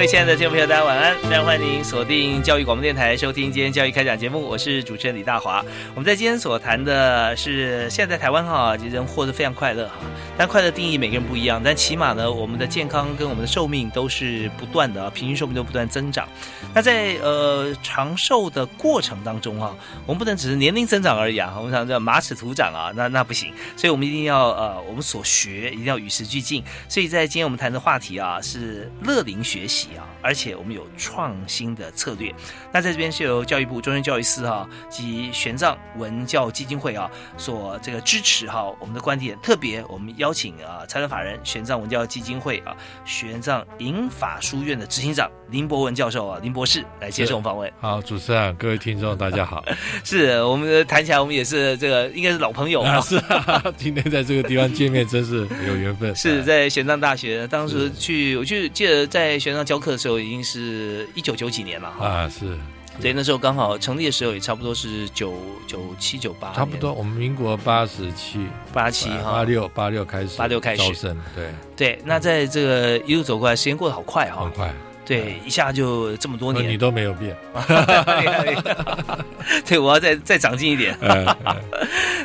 [0.00, 1.14] 各位亲爱的听众朋友，大家晚安！
[1.24, 4.40] 非常欢迎您锁定教育广播电台，收听今天教育开讲节目。
[4.40, 5.62] 我是主持人李大华。
[5.94, 9.96] 我们在今天所谈的是，现在台湾哈，人活得非常快乐哈。
[10.38, 16.26] 但快乐定义每个人不一样，但起码呢，我们的健康跟我们的寿命都是不断的，平均寿命都不断增长。
[16.74, 23.52] 那在呃长寿的过程当中啊，我们不能只是年龄增长而已啊，我们常叫马齿徒长啊，那那不行。
[23.76, 26.64] 所以我们一定要呃，我们所学一定要与时俱进。
[26.88, 29.88] 所以在今天我们谈的话题啊，是乐龄学习。
[29.96, 32.34] 啊，而且我们有创新的策略。
[32.72, 39.38] 那在这边是由教育部终身教育司哈及玄奘文教基金会啊所这个支持哈我们的观点。
[39.42, 47.70] 特别我们邀请啊财团法人玄奘文教基金会啊玄奘银法书院的执行长林博文教授啊林博士来接受访问。
[47.80, 49.64] 好，主持人，各位听众，大家好。
[50.04, 53.00] 是我们谈起来，我们也是这个应该是老朋友啊。
[53.00, 56.14] 是啊， 今天在这个地方见面，真是有缘分。
[56.16, 62.06] 是在玄奘大学，当时去我就记得在玄奘教课的时候，已经是一九九几年了哈。
[62.06, 62.56] 啊，是。
[63.00, 65.32] 对，那时候刚好成立的时候也差不多是九
[65.66, 66.92] 九七九八，差不多。
[66.92, 71.98] 我们民国八十七八七哈八六八六开始八六开始招生，对对。
[72.04, 74.70] 那在这个一路走过来，时间过得好快哈，很快。
[75.10, 77.36] 对，一下就这么多年，你都没有变。
[79.66, 80.96] 对，我要再再长进一点。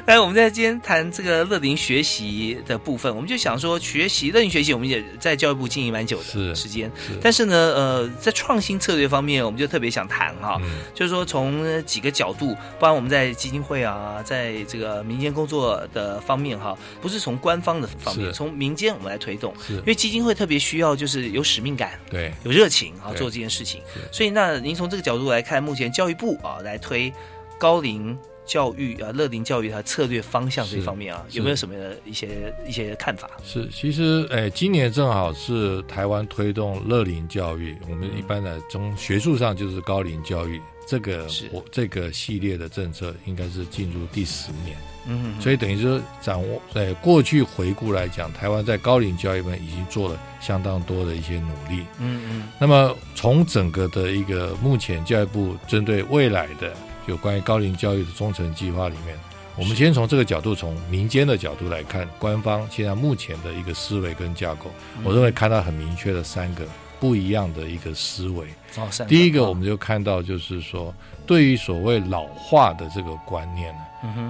[0.06, 6.92] 但是我们在今天谈这个乐龄学习的部分，我们就想说，学习乐龄学习，我们也在教育部经营蛮久的时间。
[7.20, 10.62] 但是呢，呃，在创新策略方面，我们就特别想谈哈，
[10.94, 22.75] 就是说从几个角度，不然我们在基金会啊，在这个民间工作的方面哈，不是从官方的方面，从民间我们来推动，因为基金会特别需要就是有使命感，对，有热情。
[22.76, 23.82] 情啊，做这件事情，
[24.12, 27.14] 所以那您从这个角度来看，目前教育部啊来推
[27.58, 31.74] 高龄教育啊、乐龄教育它策略方向这方面啊，有没有什么
[32.06, 33.32] 一些一些看法？
[33.44, 44.78] 是，其实诶，今年正好是台湾推动乐龄教育，我们一般的从学术上就是高龄教育这个我这个系列的政策，应该是进入第十年。
[45.08, 51.86] 嗯，所以等于说掌握在过去回顾来讲，台湾在高龄教育面已经做了相当多的一些努力。
[52.00, 52.48] 嗯嗯。
[52.60, 56.74] 那么从整个的一个目前教育部针对未来的
[57.06, 59.16] 有关于高龄教育的中程计划里面，
[59.56, 64.72] 我们先从这个角度，从民间的角度来看，官方现在目前的一个思维跟架构，
[65.04, 66.66] 我认为看到很明确的三个
[67.00, 68.48] 不一样的一个思维。
[68.78, 70.94] 哦，第一个我们就看到就是说，
[71.26, 73.82] 对于所谓老化的这个观念呢。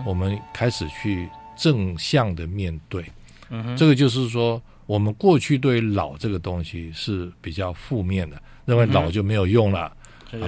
[0.06, 1.28] 我们开始去
[1.58, 3.04] 正向的面对，
[3.76, 9.92] 这个就是说，我们过去对老这个东西是比较负面的，认为老就没有用了，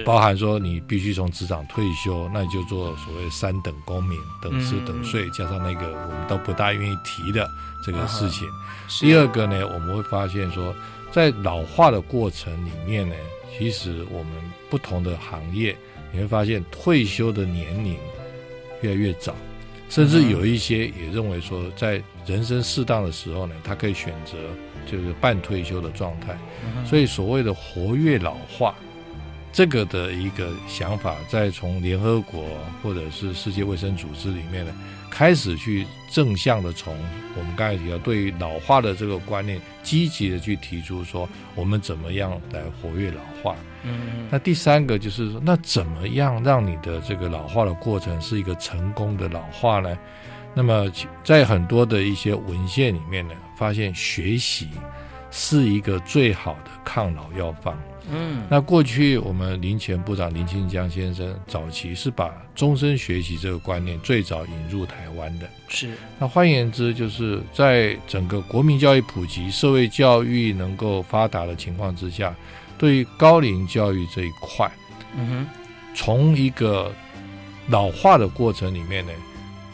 [0.06, 7.46] 包含说你必须从职场退休，那你就做所谓三等公民，等吃等睡，加上那个我们都不大愿意提的
[7.86, 8.48] 这个事情。
[9.02, 10.74] 第二个呢，我们会发现说，
[11.18, 13.16] 在老化的过程里面呢，
[13.58, 14.32] 其实我们
[14.70, 15.76] 不同的行业，
[16.12, 17.98] 你会发现退休的年龄。
[18.82, 19.34] 越来越早，
[19.90, 24.38] 甚至有一些也认为说，在人生适当的时候呢，他可以选择
[24.86, 26.38] 就是半退休的状态。
[26.86, 28.76] 所以所谓的活跃老化，
[29.52, 32.46] 这个的一个想法，在从联合国
[32.84, 34.72] 或者是世界卫生组织里面呢。
[35.18, 36.96] 开始去正向的从
[37.36, 43.56] 我们刚才提到对于老化的这个观念，积极的去提出说我们怎么样来活跃老化。
[43.82, 49.98] 嗯，那第三个就是说，那怎么样让你的这个老化的过程是一个成功的老化呢？
[50.54, 50.86] 那么
[51.24, 54.70] 在很多的一些文献里面呢，发现学习
[55.32, 57.76] 是一个最好的抗老药方。
[58.12, 65.50] 嗯，那过去我们林前部长林清江先生早期是把终身学习这个观念最早引入台湾的。
[65.68, 72.34] 是，那换言之，就是在整个国民教育普及、社会教育能够发达的情况之下，
[72.78, 74.72] 对于高龄教育这一块，
[75.16, 75.48] 嗯哼，
[75.94, 76.92] 从一个
[77.68, 79.12] 老化的过程里面呢，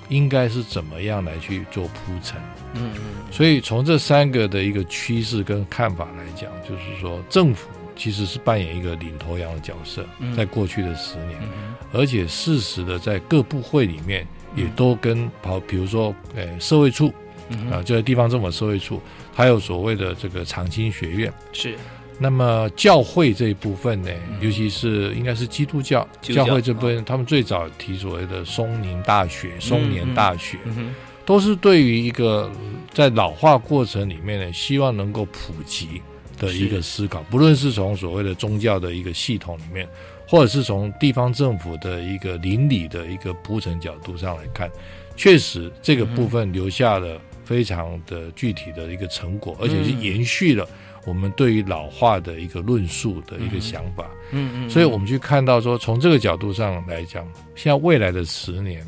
[0.09, 2.41] 应该是怎么样来去做铺陈？
[2.73, 10.05] 嗯嗯，所以从这三个的一个趋势跟看法来讲，就是说政府其实是扮演一个领头羊的角色，
[10.35, 11.39] 在过去的十年，
[11.91, 17.13] 而且适时的在各部会里面也都跟跑，比如说呃社会处
[17.71, 19.01] 啊，就是地方政府社会处，
[19.33, 21.33] 还有所谓的这个长青学院。
[21.51, 21.75] 是。
[22.19, 30.59] 那么教会这一部分呢，尤其是应该是基督教教会这部分，他们最早提所谓的松宁大学、松年大学，
[31.25, 32.51] 都是对于一个
[32.93, 36.03] 在老化过程里面呢，希望能够普及
[36.45, 37.21] 的一个思考。
[37.23, 39.87] 不论是从所谓的宗教的一个系统里面，
[40.27, 44.69] 或者是从地方政府的一个邻里的一个铺陈角度上来看，
[45.15, 50.67] 确实这个部分留下了非常的具体的一个成果，而且是延续了。
[51.05, 58.81] 我们对于老化的一个论述的一个想法，嗯嗯，所以我们去看到说，从这个角度上来讲，像未来的十年，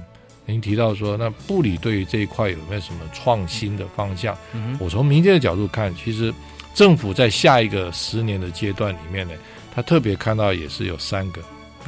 [0.45, 4.33] 您提到说，那部里对于这一块有没有什么创新的方向？
[4.53, 6.33] 嗯，我从民间的角度看，其实
[6.75, 9.33] 政府在下一个十年的阶段里面呢，
[9.73, 11.41] 他特别看到也是有三个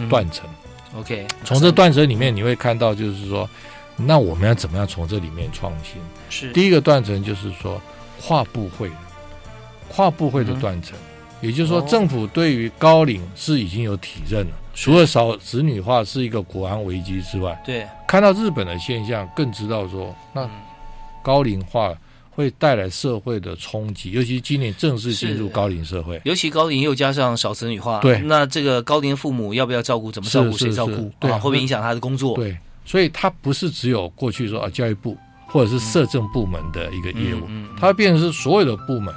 [0.09, 0.49] 断层。
[0.95, 3.47] OK，从这断层里面你会看到，就是说，
[3.95, 6.01] 那我们要怎么样从这里面创新？
[6.29, 7.79] 是第一个断层，就是说
[8.25, 8.89] 跨部会。
[9.89, 10.97] 跨部会的断层，
[11.39, 14.51] 也就是说，政府对于高龄是已经有体认了。
[14.73, 20.47] 除了少子女化是一个国安危机之外，对，看到日本的现象，更知道说，那
[21.23, 21.93] 高龄化
[22.37, 30.11] 会带来社会的冲击，尤其今年正式进入高龄社会，尤其高龄又加上少子女化，对，那这个高龄父母要不要照顾？
[30.11, 30.55] 怎么照顾？
[30.55, 31.11] 谁照顾？
[31.19, 32.35] 对，会不会影响他的工作？
[32.35, 32.55] 对，
[32.85, 35.17] 所以它不是只有过去说啊，教育部
[35.47, 37.41] 或者是社政部门的一个业务，
[37.75, 39.11] 它变成是所有的部门。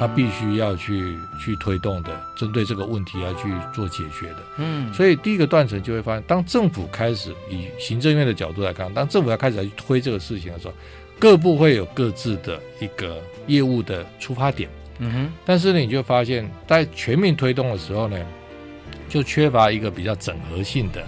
[0.00, 4.38] 他必须要去去推动的，针对这个问题要去做解决的。
[4.56, 10.72] 嗯，所以第一个断层就会发现，当政府开始以行政院的角度来看，当政府要开始来推这个事情的时候，
[11.18, 14.68] 各部会有各自的一个业务的出发点。
[14.98, 18.18] 嗯哼，但是呢，你就发现，在全面推动的时候呢，
[19.08, 21.02] 就缺乏一个比较整合性的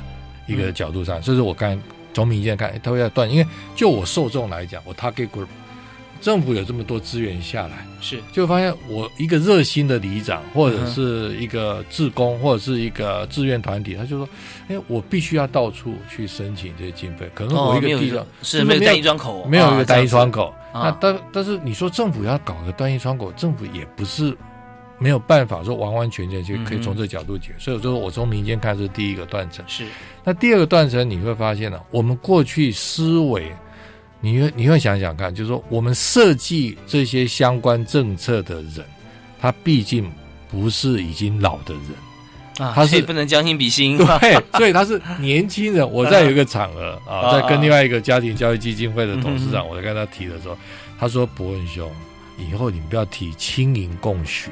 [0.46, 1.20] 一个角度上。
[1.22, 1.80] 这是我刚
[2.12, 5.46] 从民间看，它会要断，因为就我受众来讲，我 target group。
[6.20, 14.28] 政府有这么多资源下来，是就发现我一个热心的里长，或者是一个志工，或者是一个志愿团体，他就说
[14.68, 17.30] ：“哎，我必须要到处去申请这些经费。
[17.34, 20.54] 可能我一个地方是没有单一窗口，没有一个单一窗口。
[20.72, 24.36] 那但但是你说政府要搞个单一窗口，政府也不是
[24.98, 27.50] 没有办法说完完全全就可以从这个角度解。
[27.58, 29.64] 所以说我从民间看是第一个断层。
[29.68, 29.86] 是
[30.24, 33.54] 那第二个断层，你会发现呢，我们过去思维。
[34.20, 38.84] 你会你会想想看，就是说，我们设计这些相关政策的人，
[39.38, 40.10] 他毕竟
[40.50, 45.88] 不是已经老的人啊，他是不能将心比心， 对，所以他是年轻人。
[45.92, 50.56] 我在有一个场合啊，在跟另外一个家庭教育基金会的董事长，我在跟他提的时候，
[50.98, 51.90] 他说：“伯文兄，
[52.38, 54.50] 以后你们不要提轻盈共学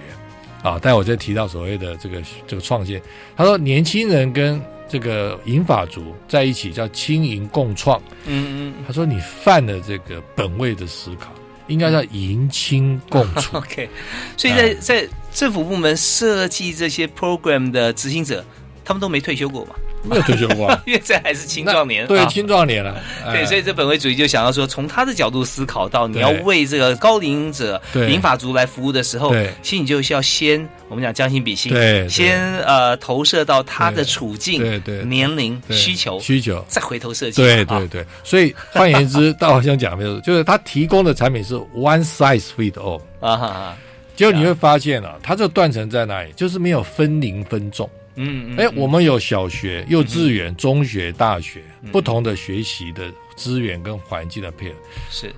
[0.62, 3.00] 啊。”但我在提到所谓的这个这个创新，
[3.34, 4.62] 他说年轻人跟。
[4.94, 8.00] 这个银法族在一起叫轻盈共创。
[8.26, 11.32] 嗯嗯，他说你犯了这个本位的思考，
[11.66, 13.56] 应该叫迎亲共处。
[13.58, 13.90] OK，
[14.36, 18.44] 所以在在政府部门设计这些 program 的执行者，
[18.84, 19.74] 他们都没退休过嘛？
[20.04, 23.02] 没有退休过， 因为这还是青壮年，对青壮年了。
[23.32, 35.04] 对，所以这本位主义就想要说，从他的角度思考到你要为这个高龄者、民法族来服务的时候，其实你就需要先我们讲将心比心，对，先呃投射到他的处境、对对。
[35.04, 37.40] 年龄、需求、需求，再回头设计。
[37.42, 43.76] 对对对，所以换言之，大好像讲没有，就是他提供的产品是 one size fit all 啊哈哈，
[44.16, 46.32] 结果你会发现啊，他这断层在哪里？
[46.36, 47.88] 就是没有分龄分重。
[48.16, 54.76] 嗯，哎，我们有小学、幼稚园、中学、大学不同的学习的资源跟环境的配合。
[55.10, 55.34] 是，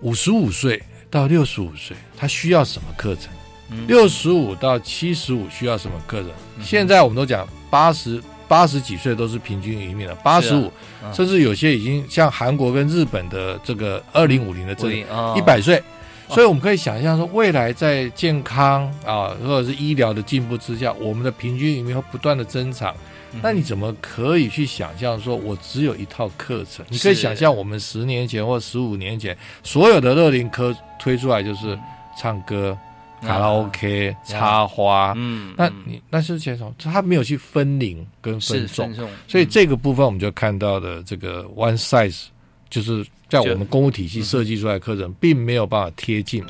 [0.00, 3.32] 五十五岁到六十五岁，他需要什么课程？
[3.86, 6.30] 六十五到七十五需要什么课程？
[6.62, 10.72] 现在我们都讲八十八十几岁都是平均移民了，八十五，
[11.12, 14.90] 甚至有些已经像韩国跟日本的这个二零五零的这
[15.36, 15.82] 一百岁。
[16.28, 22.94] 所以我们可以想象说，未来在健康啊，或者是医疗的进步之下，我们的平均寿命会不断的增长。
[23.42, 26.84] 那你怎么可以去想象说，我只有一套课程？
[26.88, 31.78] 你可以想象，我们十年前或十五年前，所有的乐龄科推出来就是
[32.18, 32.76] 唱歌、
[33.20, 35.12] 卡拉 OK、插花。
[35.16, 38.90] 嗯，那你那是前从他没有去分龄跟分重，
[39.28, 42.24] 所以这个部分我们就看到的这个 one size
[42.76, 43.04] 就是。
[43.28, 46.44] 在我们公务体系设计出来的课程，并没有办法贴近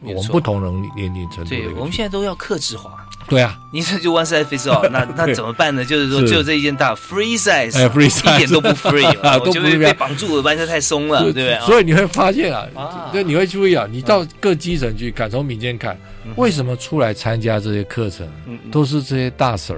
[0.00, 1.50] 我们不同能力年龄程度。
[1.50, 5.84] 对，我们现在都要克制化，对啊，你这就 one size fits all，那 那怎么办呢？
[5.84, 11.58] 就是说是只有这一件大 free size，哎，free size 一点都不 free， 啊我就都不会被绑住了，完全太松了，对不对？
[11.66, 15.98] 所以你会发现啊啊，对，你会注意啊，你到各基层去看，从民间看，
[16.36, 18.24] 为什么出来参加这些课程
[18.70, 19.76] 都是这些大婶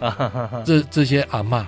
[0.00, 1.64] 儿，这这些阿嬷？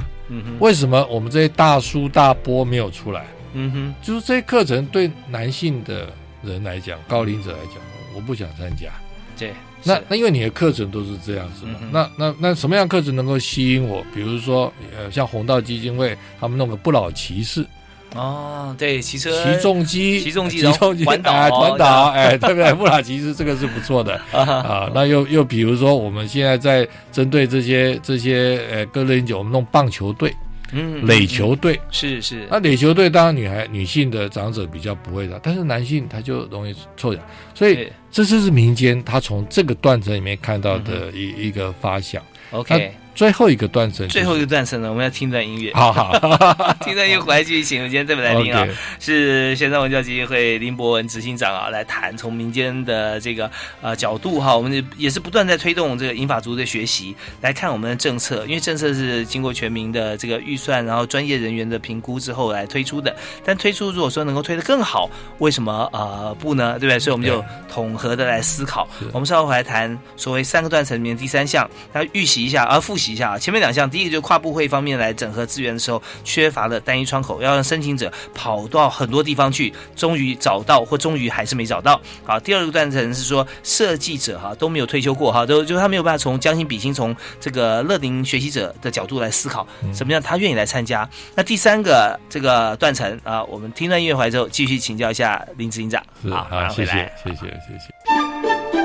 [0.59, 3.25] 为什么我们这些大叔大伯没有出来？
[3.59, 6.09] 嗯哼，就是这些课程对男性的
[6.43, 7.77] 人来讲，高龄者来讲，
[8.15, 8.91] 我不想参加。
[9.39, 14.05] 对，那那因为你的课程都是这样子嘛，嗯那那那什么样课程能够吸引我？
[14.15, 17.67] 比如说，呃，像红道基金会他们弄个不老骑士、
[18.15, 22.73] 哦，对，骑车骑重机、骑重机骑重机、环岛哎环岛，哎，对不对？
[22.77, 24.91] 不老骑士这个是不错的 啊。
[24.95, 30.35] 那又又比如说，我们现在在针对这些这些呃各类酒，我们弄棒球队、
[30.73, 31.80] 嗯垒球队。
[31.90, 37.23] 是是那垒球队当然女孩女性的长者比较不会的，但是男性他就容易凑奖，
[37.54, 42.23] 所以这就是民间他从这个断层里面看到的一、一个发想。
[42.50, 42.92] OK。
[43.16, 45.73] 最后一个断层、最后一个断层呢，我们要听段音乐。
[45.73, 46.12] 好好
[46.85, 48.68] 听段音乐回来继续请我们今天这位来宾啊
[49.00, 63.16] 是玄奘文教基金会林博文执行长啊，来谈从民间的这个呃角度哈，我们也是不断在推动这个银法族的学习，来看我们的政策，因为政策是经过全民的这个预算，然后专业人员的评估之后来推出的。
[63.42, 65.08] 但推出如果说能够推得更好，
[65.38, 66.78] 为什么呃不呢？
[66.78, 66.99] 对不对？
[66.99, 68.87] 所以我们就统合的来思考。
[69.12, 73.39] 我们稍后回来谈所谓三个断层里面第三项，要预习一下，而、复习一下啊。
[73.39, 82.01] 前面两项，第一个就是跨部会方面来整合资源的时候，缺乏了单一窗口，要让申请者跑到很多地方去，终于找到或终于还是没找到。
[82.25, 91.09] 好，第二个断层是说设计者哈都没有退休过哈，都就他没有办法从将心比心，从这个乐龄学习者的角度来思考，怎么样他愿意来参加。
[91.35, 96.03] 那第三个这个断层啊，我们听段音乐回来之后，继续请教一下林执行长。
[96.23, 97.13] 是好，马好，谢谢。
[97.23, 97.47] 谢谢谢
[97.79, 98.75] 谢。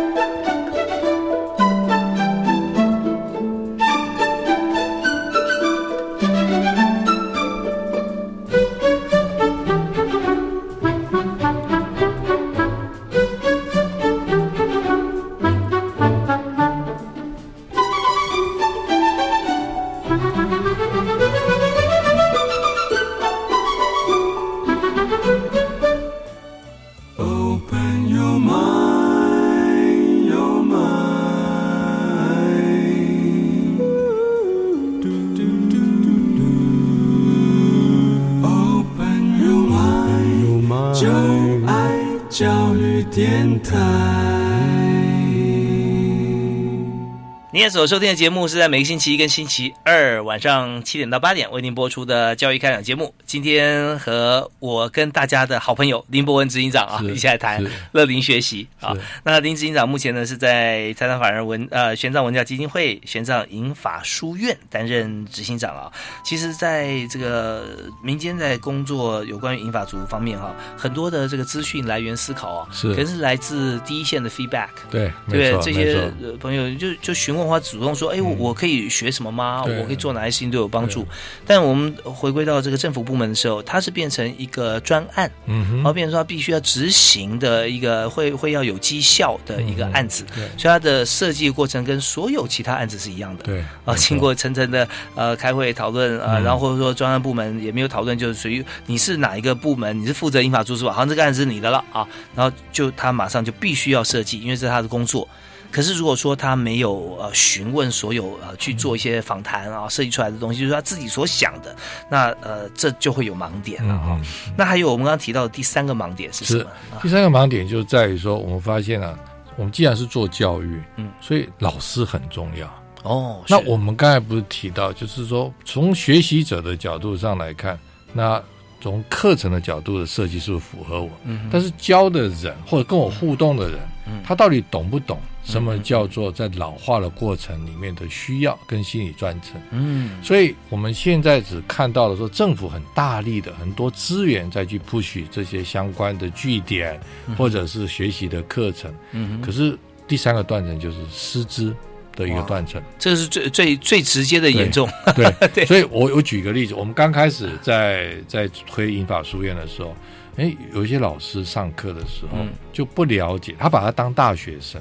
[47.62, 53.14] 您所收听的节目是在每个星期一跟星期二晚上七点到八点为您播出的教育开讲节目。
[53.28, 58.98] 今天和我跟大家的好朋友林博文执行长啊一起来谈乐龄学习啊。
[59.24, 65.92] 那林执行长目前呢是在财产法人文呃玄奘文教基金会玄奘银法书院担任执行长啊。
[66.24, 67.64] 其实，在这个
[68.04, 74.70] 民间在工作有关于银法族方面哈、很多的这个资讯来源思考啊，是可能是来自第一线的 feedback。
[74.90, 75.56] 对，对？
[75.62, 79.64] 这些朋友就就询问或主动说，哎，我我可以学什么吗？
[79.66, 79.82] 对。
[79.82, 81.06] 我可以做哪些事情对我有帮助？
[81.46, 90.44] 但我们回归到这个政府部门的时候，它是变成一个专案，嗯然后，变成说它必须要执行的一个会会要有绩效的一个案子，对。
[90.58, 93.44] 所以它的设计过程跟所有其他案子是一样的。
[93.44, 96.44] 对，啊，经过层层的呃开会讨论啊、呃嗯。
[96.44, 105.28] 然后或者说专案部门也没有讨论，就是属于你是哪一个部门，你是负责英法住宿吧，好像这个案子是你的了啊，然后就他马上就必须要设计，因为这是他的工作。
[105.72, 111.76] 可是如果说他没有呃询问所有呃去做一些访谈啊设计出来的东西，就是他自己所想的，
[112.10, 114.26] 那呃这就会有盲点了哈、嗯
[114.58, 116.66] 那还有我们刚刚提到的第三个盲点是什么？
[116.92, 119.18] 啊第三个盲点就在于说，我们发现啊，
[119.56, 121.10] 我们既然是做教育，嗯。
[121.22, 122.68] 所以老师很重要。
[123.04, 127.80] 哦，那我们刚才不是提到，就是说从学习者的角度上来看，
[128.14, 128.42] 那
[128.80, 131.10] 从课程的角度的设计是不是符合我？
[131.24, 134.22] 嗯但是教的人或者跟我互动的人，嗯。
[134.24, 139.60] 他到底懂不懂什么叫做在老化的过程里面的需要跟心理专程？
[139.72, 147.00] 嗯所以我们现在只看到了说政府很大力的很多资源再去 push 这些相关的据点
[147.38, 151.76] 或者是学习的课程，嗯，可是第三个断层就是师资
[152.16, 152.82] 的一个断层。
[153.00, 154.88] 这是最最最直接的严重。
[155.16, 159.96] 对对 所以我我举个例子，我们刚开始在在推英法书院的时候，
[160.38, 164.80] 哎，有一些老师上课的时候嗯就不了解，他把他当大学生。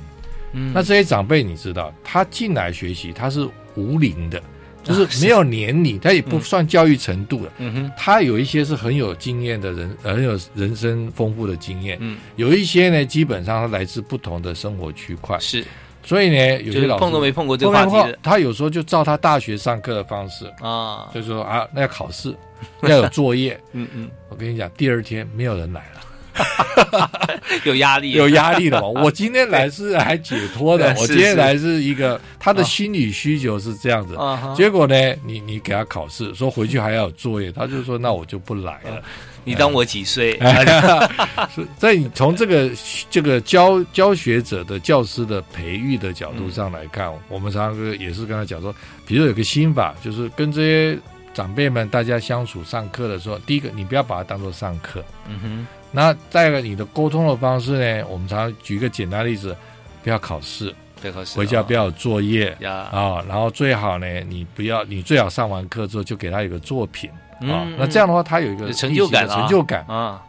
[0.53, 4.43] 嗯那这些长辈你知道，他进来学习他是无龄的，
[4.83, 7.53] 就是没有年龄，他也不算教育程度的。
[7.59, 11.99] 嗯哼，他有一些是很有经验的人，呃很有人生丰富的经验。
[12.01, 15.39] 嗯有一些呢，基本上他来自不同的生活区块。
[15.39, 15.65] 是
[16.03, 22.35] 所以呢，有些老师碰都没碰过这个话题他有时候就照他大学上课的方式，啊，就说啊，那要考试，
[22.83, 23.61] 要有作业。
[23.73, 26.01] 嗯嗯，我跟你讲，第二天没有人来了。
[27.65, 28.87] 有压力，有压力的嘛。
[29.03, 34.17] 我今天来是来解脱的，我今天来是一个他的心理需求是这样子。
[34.57, 34.95] 结果呢，
[35.25, 39.03] 你你给他考试，说回去还要有作业，他就说那我就不来了。
[39.43, 40.39] 你当我几岁？
[41.55, 42.71] 是在你从这个
[43.09, 48.75] 这个教教学者的教师的培育的角度上来看，我们常常也是跟他讲说，
[49.07, 50.99] 比如有个心法，就是跟这些
[51.33, 59.57] 长辈们大家相处上课的时候，第一个你不要把它当做上课，嗯哼，那再一个你的沟通的方式呢，我们常常举一个简单例子，
[60.03, 62.57] 不要考试，对，考试回家不要有作业。
[62.61, 67.11] 呀，啊，然后最好呢，你不要，你最好上完课之后就给他一个作品。
[67.11, 69.85] 啊嗯，那这样的话，他有一个成就感成就感。
[69.87, 70.23] 啊，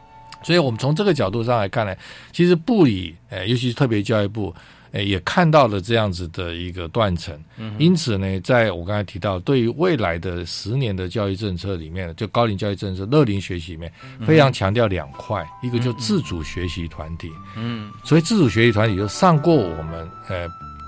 [0.44, 1.96] 所以我们从这个角度上来看呢，
[2.32, 4.56] 其实部里，呃，尤其是特别教育部，
[4.92, 7.38] 呃，也看到了这样子的一个断层。
[7.78, 13.92] 因此呢，在我刚才提到，对于未来的十年的教育政策里面，就高龄教育政策、乐龄学习里面，
[14.26, 17.32] 非常强调两块，一个就自主学习团体。
[17.56, 20.48] 嗯所以自主学习团体就上过我们呃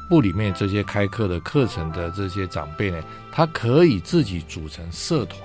[0.10, 5.40] 部里面这些开课的课程的这些长辈呢，他可以自己组成社团。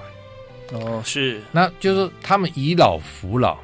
[0.73, 3.57] 哦是，那就是他们以老扶老，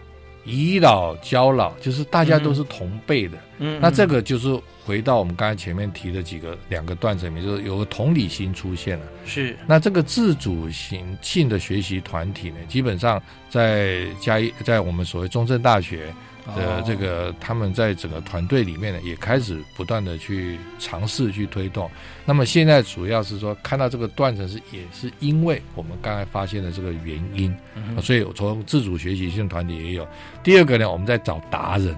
[0.44, 3.36] 以老教老，就是大家都是同辈的。
[3.58, 9.04] 嗯，那这个就是回到我们刚才前面提的几个两个断层里面，就是有个同理心出现了。
[9.24, 16.12] 是那这个自主型性的学习团体呢，基本上在嘉义，在我们所谓中正大学
[16.54, 21.90] 的这个，他们在整个团队里面呢，也开始不断的去尝试去推动。
[22.26, 30.06] 那么现在主要是说，看到这个断层是也是因为我们刚才发现的这个原因，嗯所以从自主学习性团体也有。
[30.42, 31.96] 第二个呢，我们在找达人。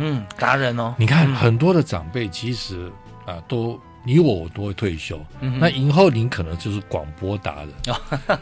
[0.00, 2.90] 嗯达人哦，你看嗯很多的长辈其实
[3.26, 3.78] 啊都。
[4.02, 7.94] 你我我都会退休，嗯那以后您可能就是广播达人。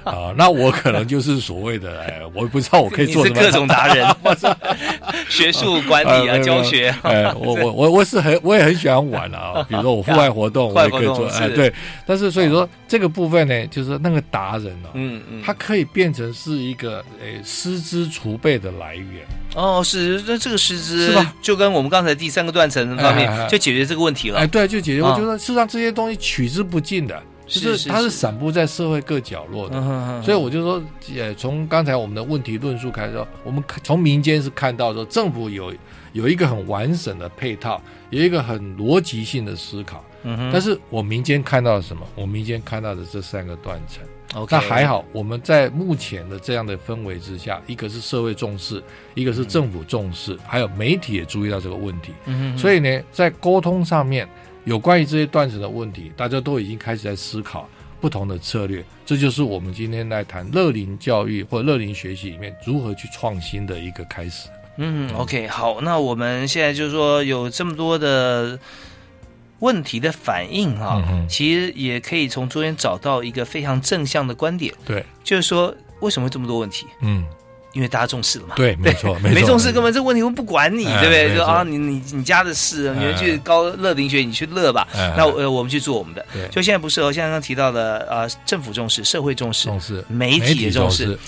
[0.04, 3.40] 啊，那我可能就是所谓的哎，我也不知道我可以做什么。
[3.40, 4.06] 各种达人，
[5.28, 11.72] 学术管理啊，教学， 哎，我我我我是很我也很喜欢玩啊， 比如说我户外活动我也可以做，哎对，
[12.06, 19.26] 但是所以说这个部分呢，就是那个达人哦，嗯嗯，他可以变成是一个诶师资储备的来源，
[19.58, 25.02] 哦是，那这个师资是吧就跟我们刚才第三个断层方哎哎哎面就解决这个问题了哎，，对，就解决。
[25.02, 30.22] 啊我觉得事实上这些东西取之不尽的，就是是它是是散布在社会各角落的。
[30.22, 35.74] 所以我就说，也，从刚才我们的问题论述开始说，我们从民间是看到说，政府有
[36.12, 40.04] 有一个很完整的配套，有一个很逻辑性的思考。
[40.22, 42.06] 嗯哼但是我民间看到了什么？
[42.14, 44.04] 我民间看到的这三个断层。
[44.34, 48.82] ，OK，那还好，我们在目前的这样的氛围之下，一个是社会重视，
[49.14, 52.12] 一个是政府重视，还有媒体也注意到这个问题。
[52.56, 54.28] 所以呢，在沟通上面，
[54.64, 57.68] 有关于这些断层的问题，大家都已经开始在思考
[58.00, 58.84] 不同的策略。
[59.06, 64.48] 这就是我们今天来谈乐龄教育或乐龄学习里面如何去创新的一个开始。
[64.76, 68.56] 嗯，OK，好，那我们现在就是说有这么多的
[69.60, 76.86] 问题的反应哈、嗯其实也可以从中间找到一个非常正向的观点，对，就是说为什么会这么多问题？
[77.02, 77.24] 嗯，
[77.72, 78.54] 因为大家重视了嘛。
[78.56, 81.36] 对，没错， 没错，没重视，根本这问题我不管你，哎对不对？
[81.36, 84.86] 就啊，你你你家的事，你们去高乐林学，你去乐吧。
[84.94, 86.24] 哎那呃，我们去做我们的。
[86.32, 91.18] 对就现在不是哦，现在刚刚提到的啊，政府重视，社会重视，重视媒体也重视。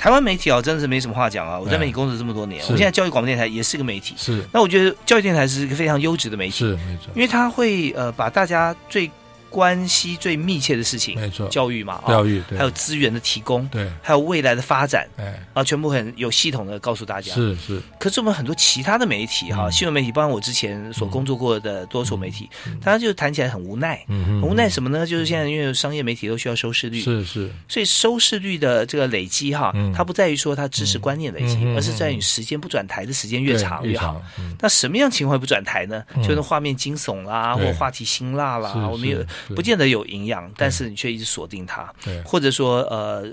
[0.00, 1.58] 台湾媒体哦，真的是没什么话讲啊！
[1.58, 4.14] 我在哎媒体工作这么多年，我现在教育广播电台也是个媒体。
[4.16, 9.10] 是那我觉得教育电台是一个非常优质的媒体，是没错，因为它会呃把大家最
[9.50, 17.34] 关系最密切的事情，没错，教育嘛，啊教育还有资源的提供，对，还有未来的发展哎，啊，全部很有系统的告诉大家。
[17.34, 19.72] 是是，可是我们很多其他的媒体哈，嗯。
[19.72, 22.48] 新闻媒体，包括我之前所工作过的多所媒体，
[22.80, 24.02] 大家就谈起来很无奈。
[24.08, 25.06] 嗯无奈什么呢？
[25.06, 29.92] 就是现在因为商业媒体都需要收视率，是是，所以收视率的这个累积哈，嗯。
[29.92, 36.04] 它不在于说它知识观念累积，而是在于时间不转台的时间越长越好。，嗯那什么样情况不转台呢？
[36.14, 36.22] 嗯。
[36.22, 43.24] 就是画面惊悚啦，或话题辛辣啦，我们有不见得有营养，但是你却一直锁定它，对或者说呃，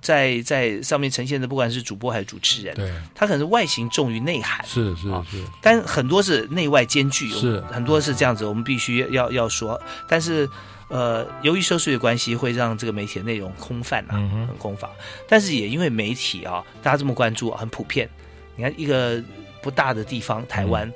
[0.00, 4.64] 在在上面呈现的不管是主播还是主持人，对，他可能是外形重于内涵。
[4.66, 9.80] 是是啊是，但很多是内外兼具，是很多是这样子，我们必须要要说。
[10.08, 10.48] 但是，
[10.88, 14.90] 呃，由于收视率的关系，会让这个媒体的内容空泛啊，嗯很空乏。
[15.28, 18.08] 但是也因为媒体啊，大家这么关注啊，很普遍。
[18.54, 19.22] 你看一个
[19.62, 20.92] 不大的地方，台湾。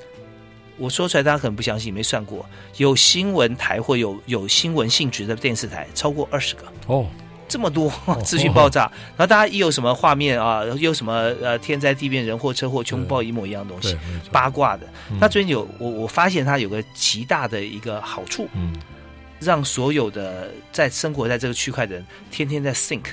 [0.80, 2.44] 我说出来，大家可能不相信，没算过，
[2.78, 7.06] 有新闻台或有有新闻性质的电视台超过二十个，哦，
[7.46, 7.92] 这么多
[8.24, 11.12] 资讯爆炸，然后大家一有什么画面啊，又有什么
[11.42, 13.96] 呃天灾地变、人祸车祸，全部报一模一样的东西，
[14.32, 14.88] 八卦的。
[15.20, 18.72] 那最近有我我发现它有个极大的一个好处，嗯。
[19.40, 23.04] 让所有的在生活在这个区块的人天天在 think，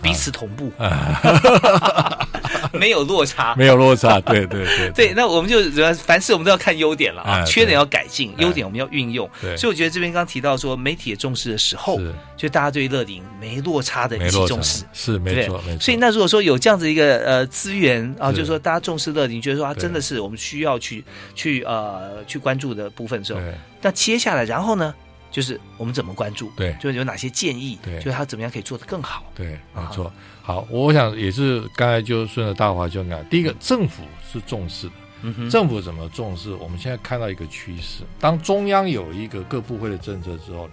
[0.00, 0.70] 彼此同步，
[2.72, 5.12] 没有落差， 没有落差，对对对对。
[5.14, 5.58] 那我们就
[5.94, 9.28] 凡事我们都要看优点了啊，缺点要改进，优点我们要运用。
[9.56, 12.00] 所以我觉得这边刚提到说媒体也重视的时候，
[12.36, 15.80] 就大家对乐龄没落差的一起重视，是没错没错。
[15.80, 23.40] 所以那如果说有这样子一个呃资源啊，就是说大家重视乐龄，觉得说啊真的是我们需要去去呃去关注的部分的时候，
[23.80, 24.94] 那接下来然后呢？
[25.32, 26.52] 就是我们怎么关注？
[26.54, 27.78] 对，就是有哪些建议？
[27.82, 29.24] 对，就是他怎么样可以做得更好？
[29.34, 30.12] 对，没错。
[30.42, 34.92] 好，我想也是刚才就顺着大华就讲，第一个政府是重视的。
[35.22, 35.50] 嗯哼。
[35.50, 36.52] 政府怎么重视？
[36.54, 40.68] 我们现在看到一个趋势，当中央有一个各部会的政策之后，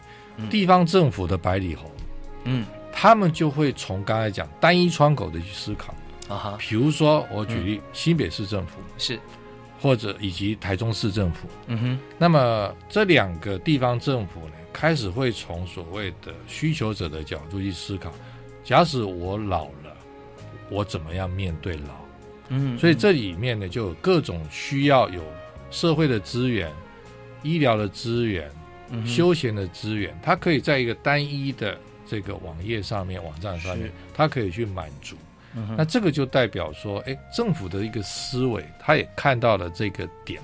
[0.50, 1.90] 地方政府的百里侯，
[2.44, 5.96] 嗯，他们就会从刚才讲单一窗口的去思考。
[6.28, 6.58] 啊哈。
[6.60, 9.18] 比如说，我举例新北市政府是。
[9.82, 18.14] 或者以及台中市政府，嗯哼，那么这两个地方政府呢，开始会从所谓的需求者的角度去思考，
[18.64, 19.96] 假使我老了，
[20.70, 21.96] 我怎么样面对老？
[22.50, 25.24] 嗯，所以这里面呢，就有各种需要有
[25.72, 26.72] 社会的资源、
[27.42, 28.52] 医疗的资源、
[29.06, 35.16] 休闲的资源，它可以在一个单一的这个网页上面、网站上面，它可以去满足。
[35.78, 40.40] 那这个就代表说，哎，政府的一个思维，他也看到了这个点。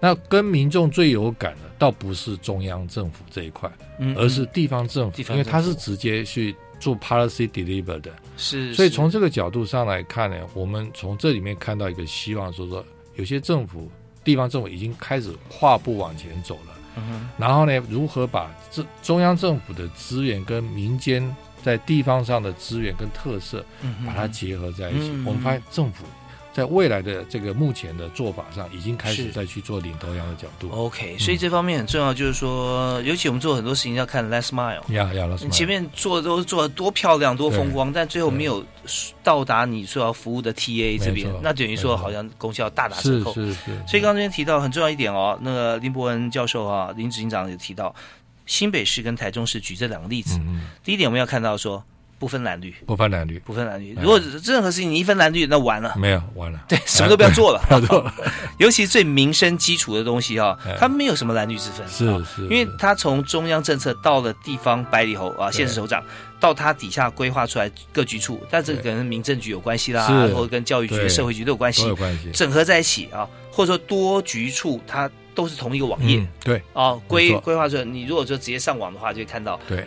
[0.00, 3.70] 那跟民众最有感的，倒不是中央政府这一块，
[4.16, 8.10] 而是地方政府，因为他是直接去做 policy deliver 的。
[8.36, 12.84] 是，所以从这个角度上来看呢，我们从这里面看到一个希望，说说
[13.14, 13.90] 有些政府、
[14.24, 16.74] 地方政府已经开始跨步往前走了。
[16.96, 21.22] 嗯然后呢，如何把这中央政府的资源跟民间。
[21.62, 23.64] 在地方上的资源跟特色，
[24.06, 26.04] 把它结合在一起，我们发现政府
[26.52, 30.68] 在未来的这个目前的做法上，已经开始在去做领头羊的角度。
[30.72, 34.80] OK，所以这方面很重要，就是说，尤其我们做很多事情要看 last mile。
[34.92, 38.64] 呀呀，前面做的都做的多漂亮、多风光，但最后没有
[39.22, 43.32] 到达你说要服务的 TA 这边，那等于说好像功效大打折扣。
[43.32, 43.82] 是是是。
[43.86, 47.94] 所以刚刚这边提到很重要一点哦，那个林伯文教授啊，林执行长也提到。
[48.50, 50.40] 新北市跟台中市举这两个例子，
[50.82, 51.86] 第一点我们要看到说
[52.20, 53.96] 不分蓝绿，不分蓝绿，不分蓝绿。
[53.98, 58.14] 如果任何事情你一分蓝绿，那完了，没有完了， 对，什么都不要做了， 不要做了。
[58.58, 66.04] 尤其最民生基础的东西啊，它没有什么蓝绿之分，是是，因为它从中央政策到了地方百里侯啊，县市首长
[66.38, 72.30] 到他底下规划出来各局处，但这个跟民政局有关系啦，或者跟教育局、社会局都有关系，有关系。
[72.32, 75.10] 整合在一起啊，或者说多局处它。
[75.32, 76.60] 都是同一个网页，对。
[76.74, 79.86] 啊，规规划出来你如果说直接上网的话，就会看到对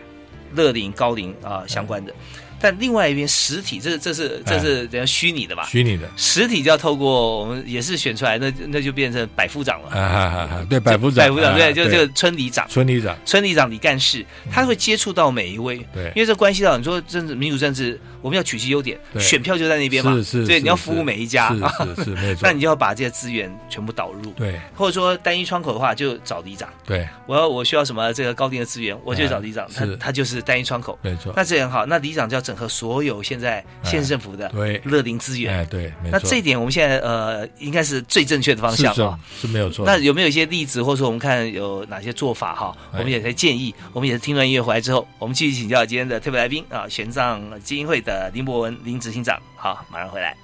[0.56, 2.14] 乐龄高龄啊相关的。
[2.60, 5.68] 但另外一边实体，这这是这是等下虚拟的吧？
[5.70, 6.10] 虚拟的。
[6.16, 9.90] 实体就要透过我们也是选出来，那那就变成百夫长了。
[9.90, 21.50] 啊对，百夫长，百夫长，对，就这个村里长，村里长，村里长李干事，他会接触到每一位，对，因为这关系到你说政治民主政治，我们要取其优点，选票就在那边嘛，是是，对，你要服务每一家，
[21.96, 33.22] 是是 没错，那你就要把这些资源全部导入，对，或者说单一窗口的话，就找里长，对，我要我需要什么这个高定的资源，我就找里长，他他就是单一窗口，没错，那这样好，那里长就要整合所有。
[33.22, 34.82] 现在县政府的对。
[34.86, 39.86] 乐龄资源，哎对，那这一点我们现在呃应该是最正确的方向啊，是没有错。
[39.86, 42.76] 那有没有一些例子，或者说我们看有哪些做法哈？
[42.92, 49.40] 我们也在建议，我们也是听完音乐回来之后，我们继续请教今天的特别来宾啊，玄奘基金会的林博文林执行长。
[49.56, 50.36] 好，马上回来。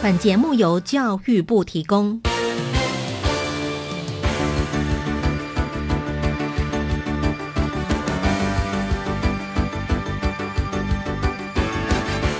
[0.00, 2.20] 本节目由教育部提供。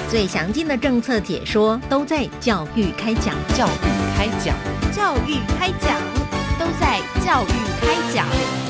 [0.08, 3.70] 最详尽的政策解说都在教育开讲，教育
[4.16, 4.56] 开讲，
[4.90, 6.00] 教育开讲，
[6.58, 8.67] 都在教育开讲。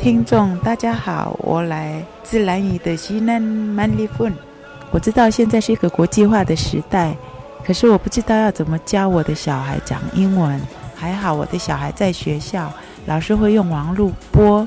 [0.00, 4.34] 听众，大家好，我来自兰屿的西南曼利芬。
[4.90, 7.14] 我知道现在是一个国际化的时代，
[7.62, 10.58] 可是我不知道要怎么教我的小孩讲英文。
[10.96, 12.72] 还好我的小孩在学校，
[13.04, 14.66] 老师会用网络播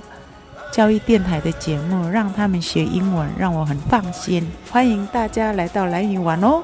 [0.72, 4.48] 教育电台的节目，让他们学英文，让我很放心。
[4.70, 6.64] 欢迎大家来到兰屿玩哦。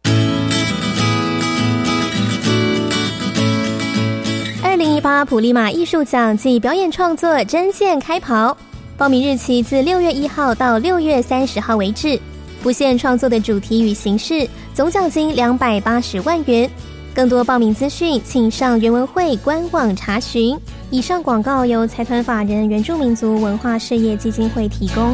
[4.81, 8.57] 零一八普利马艺术奖暨表演创作真线开跑，
[8.97, 12.19] 报名日期自六月一号到六月三十号为止，
[12.63, 16.67] 不限创作的主题与形式，总奖金两百八十万元。
[17.13, 20.59] 更多报名资讯，请上原文会官网查询。
[20.89, 25.13] 以上广告由财团法人原住民族文化事业基金会提供。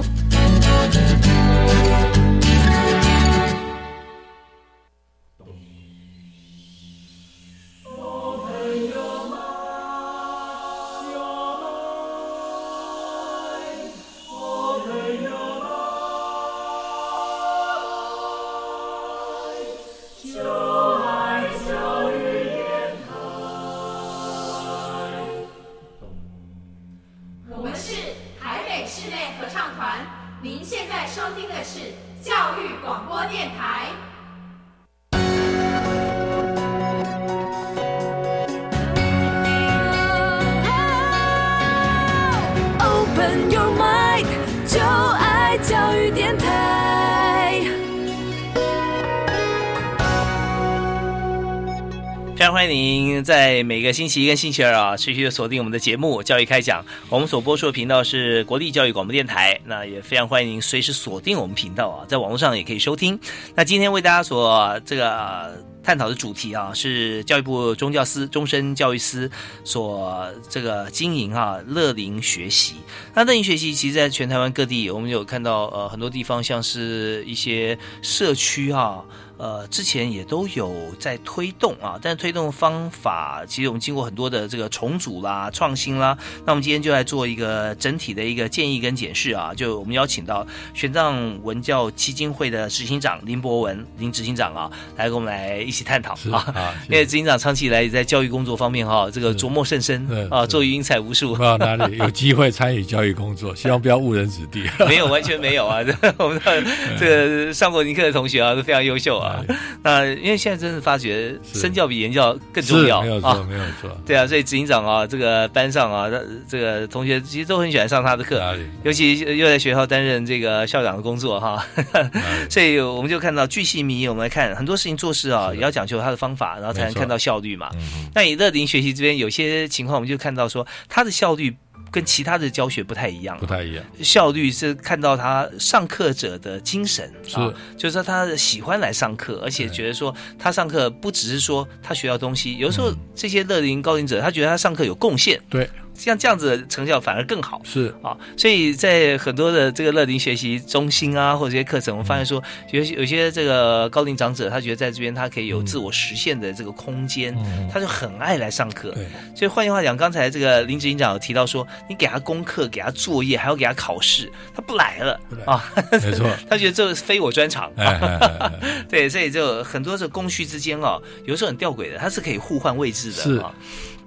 [53.28, 56.82] 在每个星期一跟星期二啊，持续的锁定我们的节目《教育开讲》。
[57.10, 63.20] 我们所播出的频道是国立教育广播电台，那也非常欢迎您随时锁定我们频道啊，在网络上也可以收听。
[63.54, 69.30] 那今天为大家所这个探讨的主题啊，是教育部中教司终身教育司
[69.66, 72.76] 所这个经营哈、乐龄学习。
[73.14, 79.04] 那乐龄学习其实在全台湾各地，我们有看到呃很多地方，像是一些社区哈、
[79.38, 86.18] 呃，之前也都有在推动啊，但是推动方法其实我们经过很多的这个重组啦、创新啦。
[86.46, 96.40] 那我们今天就来做一个整体的一个建议跟检视啊，就我们邀请到玄奘文教基金会的执行长林博文林执行长啊，来跟我们来一起探讨啊。
[96.56, 101.38] 啊，因为执行长长期以来也在教育工作方面哈、这个琢磨甚深啊，做英才无数不。
[101.38, 104.64] 知道哪里有机会参与教育工作，希望不要误人子弟。
[104.88, 105.84] 没有，完全没有啊！
[105.84, 106.64] 这 我们的
[107.00, 109.27] 这个上过您课的同学啊，都非常优秀啊。
[109.84, 113.48] 那因为现在真的发觉，身教比言教更重要是没有错，啊。
[113.50, 114.02] 没有错。
[114.06, 118.42] 对啊，所以执行长啊，这个班上啊，这这个同学其实都很喜欢上他的课，
[118.84, 121.66] 尤其又在学校担任这个校长的工作哈。
[122.50, 127.70] 所以我们就看到巨细靡遗，我们来看很多事情做事啊，也要讲究他的方法，然后才能看到效率嘛。
[127.76, 131.56] 嗯那以乐林学习这边有些情况，我们就看到说他的效率
[131.92, 133.46] 跟其他的教学不太一样不。
[133.46, 133.84] 太一样。
[134.02, 147.62] 效率是看到他上课者的精神，是啊，就是说他喜欢来上课，而且觉得说他上课不只是说他学到东西，有时候这些乐龄高龄者，他觉得他上课有贡献，对，像这样子的成效反而更好。
[147.64, 158.92] 是啊，所以在很多的这个乐龄学习中心啊，或者这些课程，我们发现说，有些有些这个高龄长者，他觉得在这边他可以有自我实现的这个空间，嗯他就很爱来上课。
[158.92, 166.30] 对，所以换句话讲，刚才这个林执行长有提到说，你给他功课、给他作业，还要给他考试，他不来了啊，没错。
[166.50, 167.72] 他觉得这非我专长。
[167.76, 168.52] 哎哎哎哎哎
[168.88, 173.52] 对，所以就很多的供需之间啊，有时候很吊诡的，它是可以互换位置的是啊。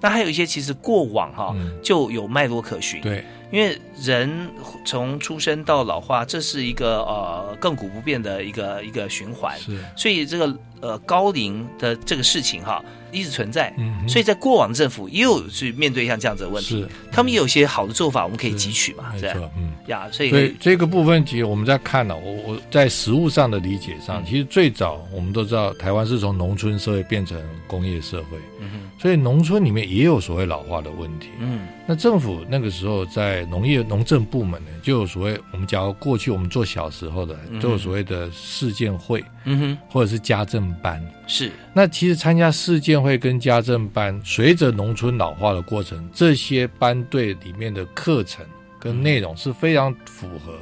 [0.00, 1.70] 那还有一些其实过往哈、嗯。
[1.82, 4.48] 就有脉络可循，对，因为人
[4.84, 19.26] 从出生到老化，这是一个呃亘古不变的一个一个循环，是，所以这个呃高龄的这个事情哈一直存在，嗯，所以在过往政府也有去面对像这样子的问题，他们也有一些好的做法，我们可以汲取嘛，是。
[19.56, 19.72] 嗯。
[19.86, 24.24] 呀，所以所以这个部分，其实我们在看呢、我我在实物上的理解上，嗯。
[24.24, 28.90] 其实最早我们都知道，台湾是从农村社会变成工业社会，嗯哼。
[29.00, 31.30] 所以农村里面也有所谓老化的问题。
[31.40, 31.66] 嗯。
[31.88, 37.60] 那政府那个时候在农业农政部门呢，就有所谓我们讲过去我们做小时候的，嗯。
[37.60, 41.02] 就有所谓的事件会，嗯哼，或者是家政班。
[41.26, 48.44] 是，那其实参加世建会跟家政班，随着农村老化的过程，这些班队里面的课程
[48.78, 50.58] 跟内容是非常符合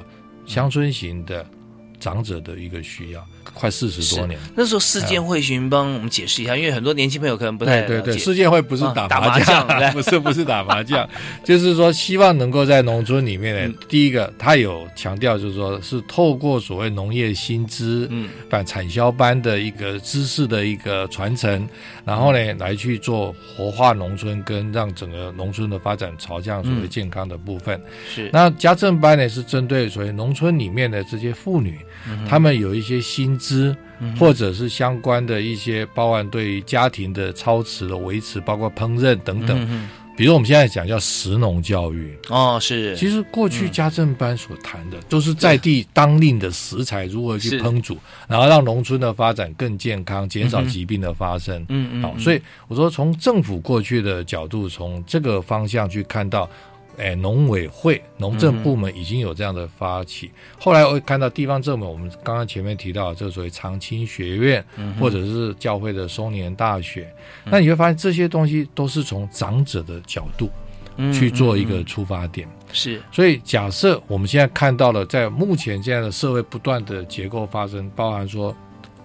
[0.47, 1.45] 乡村型的
[1.99, 3.27] 长者的一个需要。
[3.55, 8.17] 快四十多年，那时候世建会群帮我们解释一下，因为很多年轻朋友可能不太对对。
[8.17, 9.89] 世建会不是打打麻将，对。
[9.99, 11.09] 不是不是打麻将，
[11.43, 21.69] 就是说希望能够在农村里面呢，第一个他有强调，就是说是透过所谓农业薪资，嗯，反产销班的一个知识的一个传承，
[22.05, 27.81] 然后呢来去做活化农村，跟让整个农村的发展朝向所谓健康的部分。
[28.15, 28.31] 是。
[28.33, 31.79] 那家政班呢是针对所谓农村里面的这些妇女，
[32.29, 33.01] 她们有一些
[33.39, 33.77] 新知。
[34.17, 39.89] 或者是相关的一些包含对于家庭的操持的维持，包括烹饪等等。
[40.17, 42.97] 比如我们现在讲叫食农教育哦，是。
[42.97, 47.99] 其实过去家政班所谈的都是在地当令的食材如何去烹煮，
[48.29, 51.61] 然后让农村的发展更健康，减少疾病的发生。
[51.69, 52.03] 嗯嗯。
[52.05, 56.49] 好，所以我说从政府过去的角度，从这个方向去看到。
[56.99, 60.31] 哎，农委会、农政部门已经有这样的发起。
[60.59, 64.65] 后来我看到地方政府，我们刚刚前面提到这个所谓长青学院，
[65.01, 67.09] 或者是教会的松年大学，
[67.45, 70.51] 那你会发现这些东西都是从长者的角度
[71.13, 72.49] 去做一个出发点。
[72.73, 78.55] 是，所以假设我们现在看到了，在目前这样的社会不断的结构发生，包含说。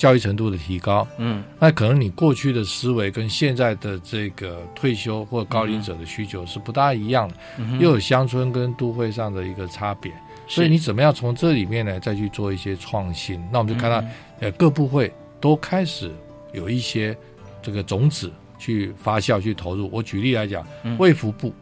[0.04, 7.36] 教育程度的提高，嗯，那可能你过去的思维跟现在的这个退休或高龄者的需求是不大一样的，
[7.80, 10.12] 又有乡村跟都会上的一个差别，
[10.46, 13.42] 所以你怎么样从这里面呢再去做一些创新？
[13.50, 14.06] 那我们就看到，
[14.42, 16.12] 呃，各部会都开始
[16.52, 17.16] 有一些
[17.62, 19.90] 这个种子去发酵、去投入。
[19.90, 21.54] 我举例来讲，卫福部，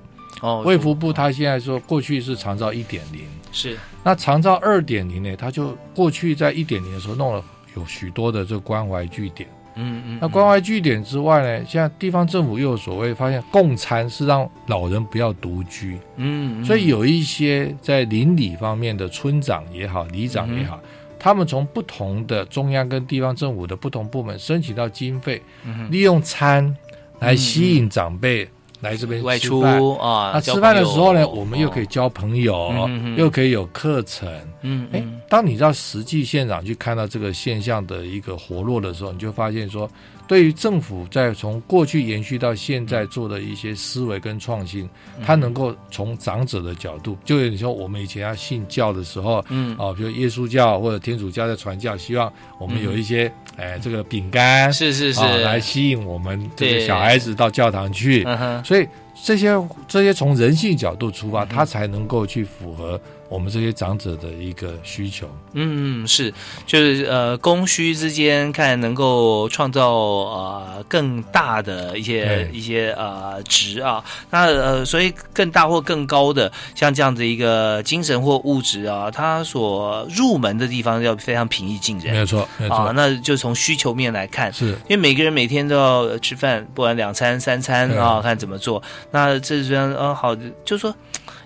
[0.41, 3.77] 哦，卫福部他现在说过去是长照一点零，是。
[4.03, 7.45] 那长照二点零呢，他就过去在一点零的时候弄了。
[7.75, 20.79] 有许多的这个关怀据点，嗯嗯，那关怀据点之外呢，现在地方政府又有所谓发现共餐是让老人不要独居，嗯，所以有一些在邻里方面的村长也好，里长也好，
[21.17, 25.41] 他们从不同的中央跟地方政府的不同部门申请到经费，
[25.89, 26.75] 利用餐
[27.19, 28.49] 来吸引长辈。
[28.81, 29.61] 来这边外出
[29.95, 34.29] 啊，那吃饭的时候呢，我们又可以交朋友，又可以有课程。
[34.61, 39.89] 嗯，哎，当你到实际现场去看到这个现象的一个活络的时候，你就发现说。
[40.31, 44.89] 对于政府在从过去延续到现在做的一些思维跟创新，
[45.25, 58.25] 它能够从长者的角度，就你说我们以前要信教的时候，嗯，啊，比如耶稣教或者天主教在传教，希望我们有一些哎这个饼干，是是是，来吸引我们这个小孩子到教堂去，
[58.63, 58.87] 所以
[59.21, 59.49] 这些
[59.85, 62.97] 这些从人性角度出发，它才能够去符合。
[63.31, 66.33] 我们这些长者的一个需求，嗯，是，
[66.65, 84.71] 就是呃，供需之间看能够创造呃更大的一些一些呃值啊，那呃，所以更大或更高的像这样的一个精神或物质啊，它所入门的地方要非常平易近人，没有错，没有错，那就从需求面来看，是。
[84.89, 90.93] 因为每个人每天都要吃饭，不管两餐三餐啊，看怎么做，那这边呃好，就是说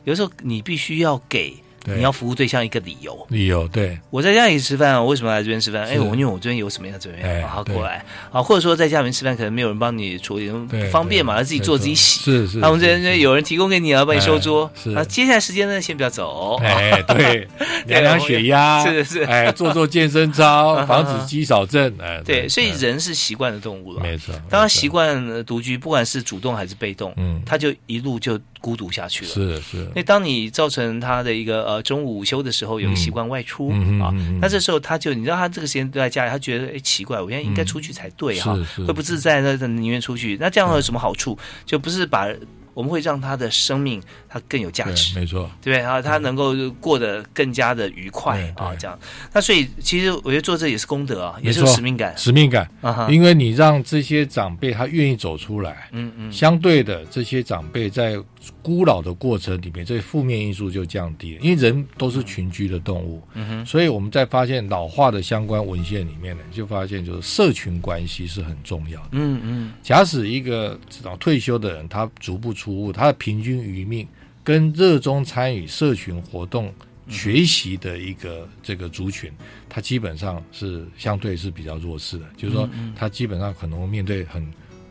[0.04, 1.56] 有时候你必须要给。
[1.86, 3.98] 你要服务对象一个理由，理由对。
[4.10, 5.84] 我在家里吃饭，我为什么来这边吃饭？
[5.84, 12.20] 哎，我因为我这边有什么样怎么样，然后过来啊，或者说在家里面吃饭，可能没有人帮你处理，不方便嘛，自己做自己洗。
[12.22, 12.58] 是是。
[12.58, 14.70] 那我们这边有人提供给你啊，帮你收桌。
[14.76, 14.92] 是。
[14.92, 16.56] 啊，接下来时间呢，先不要走。
[16.64, 17.48] 哎， 对，
[17.86, 19.24] 量量血压，是是。
[19.24, 21.94] 哎，做做健身操， 防止肌少症。
[22.00, 24.02] 哎，对，所以人是习惯的动物了。
[24.02, 24.34] 没错。
[24.50, 28.40] 当他习惯独居，不管是主动还是被动，嗯，他就一路就。
[28.62, 29.88] 孤独下去了，是是。
[29.94, 33.70] 那当你造成他的一个呃中午午休的时候，有个习惯外出
[34.02, 38.58] 啊，那这时候他就你知道他这个时间都在家里，他觉得哎奇怪，我现在应该出去才对哈，
[38.88, 40.38] 会不自在，那宁愿出去。
[40.40, 41.38] 那这样有什么好处？
[41.66, 42.28] 就不是把。
[42.74, 45.82] 我们会让他的生命他更有价值，没错，对不对？
[45.82, 49.00] 然后他能够过得更加的愉快啊，这样。
[49.32, 53.08] 那所以其实我觉得做这也是功德啊，也是有使命感，使命感啊。
[53.10, 58.18] 因为你让这些长辈他愿意走出来，嗯嗯，相对的这些长辈在
[58.66, 61.42] 孤老的过程里面，这些负面因素就降低了。
[61.42, 69.10] 因为人都是群居的动物，嗯哼，所以我们在发现老化的相关文献里面呢，就发现就是社群关系是很重要的。
[69.12, 70.80] 嗯嗯，假使一个
[71.20, 74.08] 退休的人，他足不出户，他的平均余命
[74.44, 76.74] 跟热衷参与社群活动、
[77.08, 79.32] 学习的一个这个族群，
[79.70, 82.26] 他基本上是相对是比较弱势的。
[82.36, 84.44] 就是说，他基本上可能面对很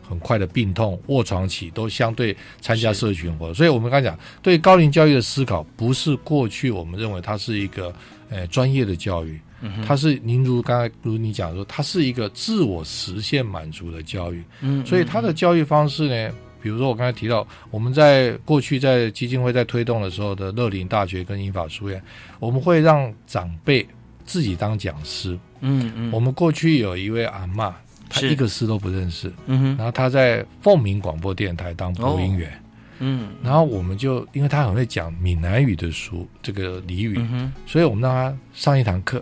[0.07, 3.55] 很快的病痛、卧床期都相对参加社群活动。
[3.55, 7.93] 所以我们刚才讲，对高龄教育的思考，不是过去我们认为它是一个
[8.29, 9.39] 呃专业的教育，
[9.85, 14.43] 它是您如刚才如你讲说，它是一个自我实现满足的教育。
[14.61, 22.01] 嗯所以它的教育方式呢，比如说我刚才提到，我们在过去在基金会在推动的时候的乐林大学跟英法书院，
[22.39, 23.85] 我们会让长辈
[24.25, 25.37] 自己当讲师。
[25.61, 27.73] 嗯嗯，我们过去有一位阿嬷，
[28.09, 32.51] 她是一个诗都不认识，嗯哼，然后他在凤鸣广播电台当播音员。
[32.99, 33.29] 嗯。
[33.43, 39.21] 然后我们就因为他很会讲闽南语的书，这个俚语，嗯所以我们让他上一堂课。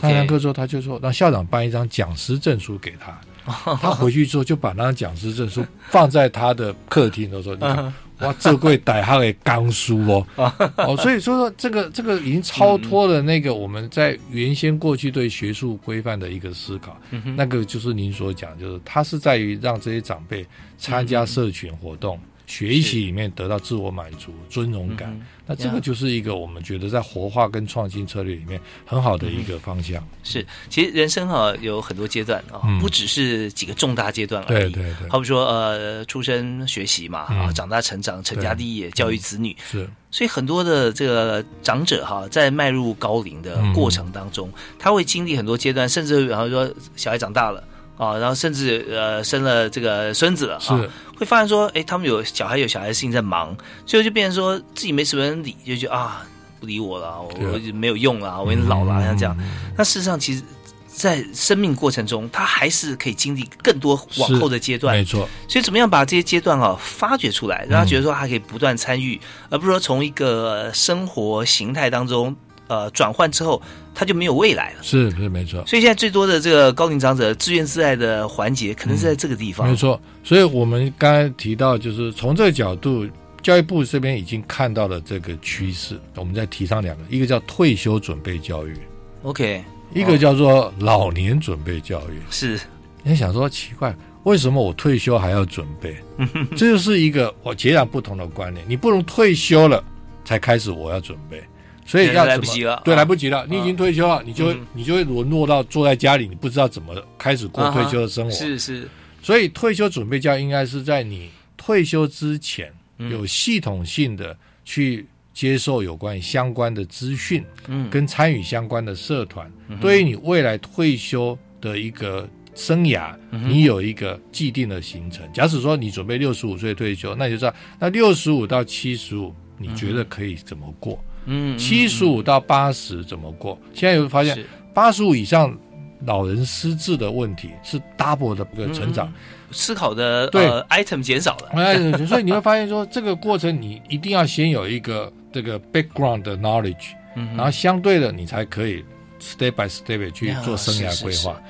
[0.00, 3.18] 上一堂课之后，他就说让校长颁一张讲师证书给他。
[3.76, 7.76] 他回去之后就把那张讲师证书放在他的客厅的时候，你嗯。
[7.76, 10.26] 看，哇，这贵逮他的钢书哦，
[10.76, 20.46] 哦，所以说说这个这个已经超脱了那个我们在原先过去对学术规范的一个思考，嗯那个就是您所讲，就是它是在于让这些长辈
[20.78, 22.18] 参加社群活动。
[22.52, 30.06] 学习里面得到自我满足、尊荣感，那这个就是一个我们觉得在活化跟创新策略里面很好的一个方向。
[30.22, 32.78] 是，其实人生哈、有很多阶段啊、嗯。
[32.78, 34.70] 不只是几个重大阶段而已。
[34.70, 37.54] 对对对，好比说呃，出生学习嘛，啊，嗯。
[37.54, 39.88] 长大成长、成家立业、教育子女，是。
[40.10, 47.64] 所以很多的这个长者哈，在迈入高龄的过程当中，他会经历很多阶段，甚至比方说小孩长大了
[48.02, 50.84] 啊，然后甚至呃生了这个孙子了是啊，
[51.16, 56.26] 会发现说，哎，他们有小孩有小孩的事情在忙，所以就变成说自己没什么人理，就觉得啊
[56.58, 59.36] 不理我了，我对啊我没有用了，我已经老了，像这样。
[59.38, 60.42] 嗯那事实上，其实，
[60.86, 65.04] 在生命过程中，他还是可以经历更多往后的阶段没。
[65.04, 72.36] 错，所以，怎么样把这些阶段啊发掘出来，让他觉得说他可以不断参与，而不是说从一个生活形态当中
[72.72, 73.60] 呃转换之后，
[73.94, 74.78] 他就没有未来了。
[74.82, 79.68] 是是没错，所以现在最多的这个高龄长者自怨自艾的环节，可能是在这个地方。
[79.68, 80.00] 没错。
[80.24, 83.06] 所以我们刚才提到，就是从这个角度，
[83.42, 86.00] 教育部这边已经看到了这个趋势。
[86.16, 88.74] 我们再提上两个，一个叫退休准备教育
[89.22, 89.62] ，OK，
[89.94, 92.22] 一个叫做老年准备教育。
[92.30, 92.58] 是
[93.02, 95.96] 你想说奇怪，为什么我退休还要准备？
[96.56, 98.64] 这就是一个我截然不同的观念。
[98.66, 99.82] 你不能退休了
[100.24, 101.42] 才开始我要准备，
[101.84, 102.96] 所以要来不及了对，啊。
[102.96, 103.46] 来不及了。
[103.50, 108.30] 你已经退休了，你就你就会沦落到坐在家里，你不知道怎么开始过退休的生活。
[108.30, 108.88] 是是，
[109.22, 113.10] 所以退休准备教应该是在你退休之前，嗯。
[113.10, 117.90] 有系统性的去接受有关相关的资讯，嗯。
[117.90, 125.26] 跟参与相关的社团，对于你未来退休的一个生涯，嗯你有一个既定的行程。
[125.32, 131.02] 假使说你准备六十五岁退休，那你就知道，那六十五到七十五，你觉得可以怎么过？
[131.26, 133.58] 嗯，七十五到八十怎么过？
[133.74, 135.56] 现在有发现是，八十五以上
[136.04, 139.12] 老人失智的问题是 double 的一个成长。
[139.50, 141.48] 思考的对呃 item 减少了。
[141.52, 148.82] 哎，所以你会发现说，这个过程你一定要先有一个这个 background 的 knowledge，、嗯然后相对的你才可以
[149.20, 151.32] step by step 去做生涯规划。
[151.34, 151.42] 是是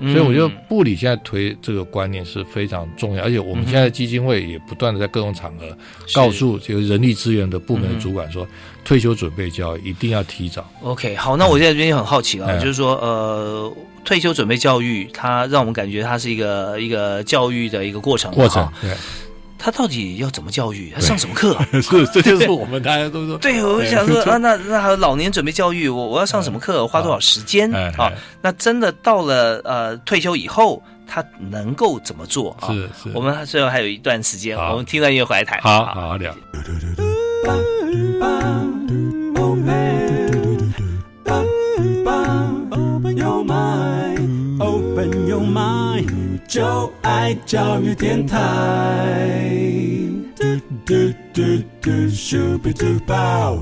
[0.00, 0.52] 所以我觉得嗯。
[0.68, 5.76] 部里现在推这个观念是非常重要，而且我们现在基金会也不断的在各种场合
[6.14, 8.46] 告诉这个人力资源的部门的主管说，
[8.84, 10.64] 退休准备教育一定要提早。
[10.82, 13.72] OK，好，那我现在这边很好奇了，哎就是说，呃，
[14.04, 18.90] 退休准备教育，它让我们感觉它是一个一个教育的一个过程，过程对，
[19.62, 20.90] 它到底要怎么教育？
[20.94, 21.54] 他上什么课？
[21.82, 26.86] 是，这就是我们大家都说，对，我就想说 啊，那那还有老年准备教育，我我要上什么课？
[26.86, 28.10] 花多少时间哎啊？
[28.40, 32.72] 那真的到了呃退休以后，他能够怎么做啊？
[32.72, 35.60] 是是我们最后还有一段时间，我们听段音乐回来谈。
[35.60, 36.34] 好好好聊。
[46.50, 48.36] 就爱教育电台。
[50.34, 50.44] 嘟
[50.84, 51.42] 嘟嘟
[51.80, 53.60] 嘟，Super Duper。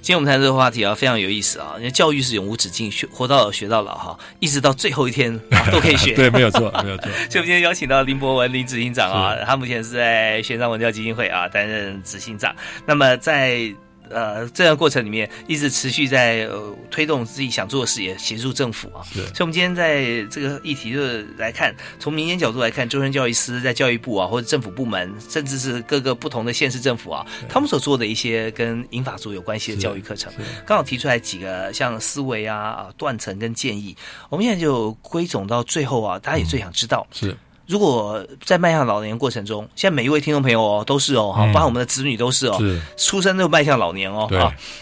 [0.00, 6.14] 今天我们谈这个话题啊，非常有意思啊，因为教育是永无止境，学活到老学到老哈，一直到最后一天、啊、都可以学。
[6.14, 7.06] 对， 没有错，没有错。
[7.06, 12.54] 所以我们今天邀请到林博文林执行长啊，他目前是在玄奘文教基金会啊担任执行长。
[12.86, 13.74] 那么在
[14.10, 19.02] 呃这样过程里面，一直持续在呃推动自己想做的事业，协助政府啊。
[19.12, 30.32] 是所以，我们今天在这个议题就是来看，从民间角度来看，终身教育司在教育部啊，或者政府部门，甚至是各个不同的县市政府啊，他们所做的一些跟英法族有关系的教育课程，
[30.66, 33.96] 刚好提出来几个像思维啊、啊断层跟建议。
[34.28, 37.06] 我们现在就归总到最后啊，大家也最想知道。
[37.12, 37.36] 是
[37.66, 44.28] 如果在迈向老年过程中，现在每一位听众朋友哦都是哦，哈、嗯包括我们的子女都是哦，是出生就迈向老年哦，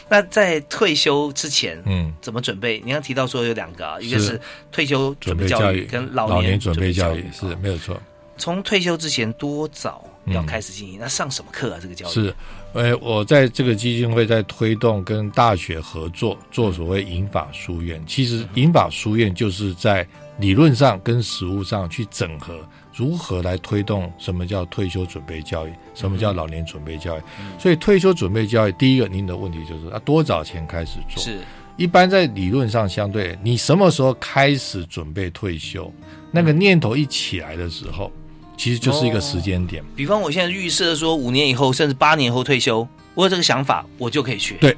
[0.09, 2.81] 那在退休之前，嗯，怎么准备？
[2.85, 4.41] 你刚提到说有两个啊，一个是是
[4.73, 8.01] 退休准备教育跟老年老年准备教育育，是没有错。
[8.39, 10.99] 从退休之前多早要开始进行？
[10.99, 11.79] 那上什么课啊？
[11.81, 12.35] 这个教育是，
[12.73, 18.03] 呃，我在这个基金会在推动跟大学合作做所谓银法书院。
[18.07, 20.07] 其实银法书院就是在
[20.41, 22.59] 理论上跟实物上去整合，
[22.95, 27.23] 如何来推动什么叫退休准备教育，什么叫老年准备教育。
[27.59, 31.23] 所以退休准备教育，第一个您的问题就是啊多早前开始做？
[31.23, 31.39] 是。
[31.77, 35.91] 一般在理论上相对，你什么时候开始准备退休，
[36.31, 38.13] 那个念头一起来的时候，
[38.57, 39.83] 其实就是一个时间点。
[39.97, 44.57] 比方我现在预设说五年以后，甚至八年后退休，我有这个想法，我就可以去。
[44.61, 44.77] 对。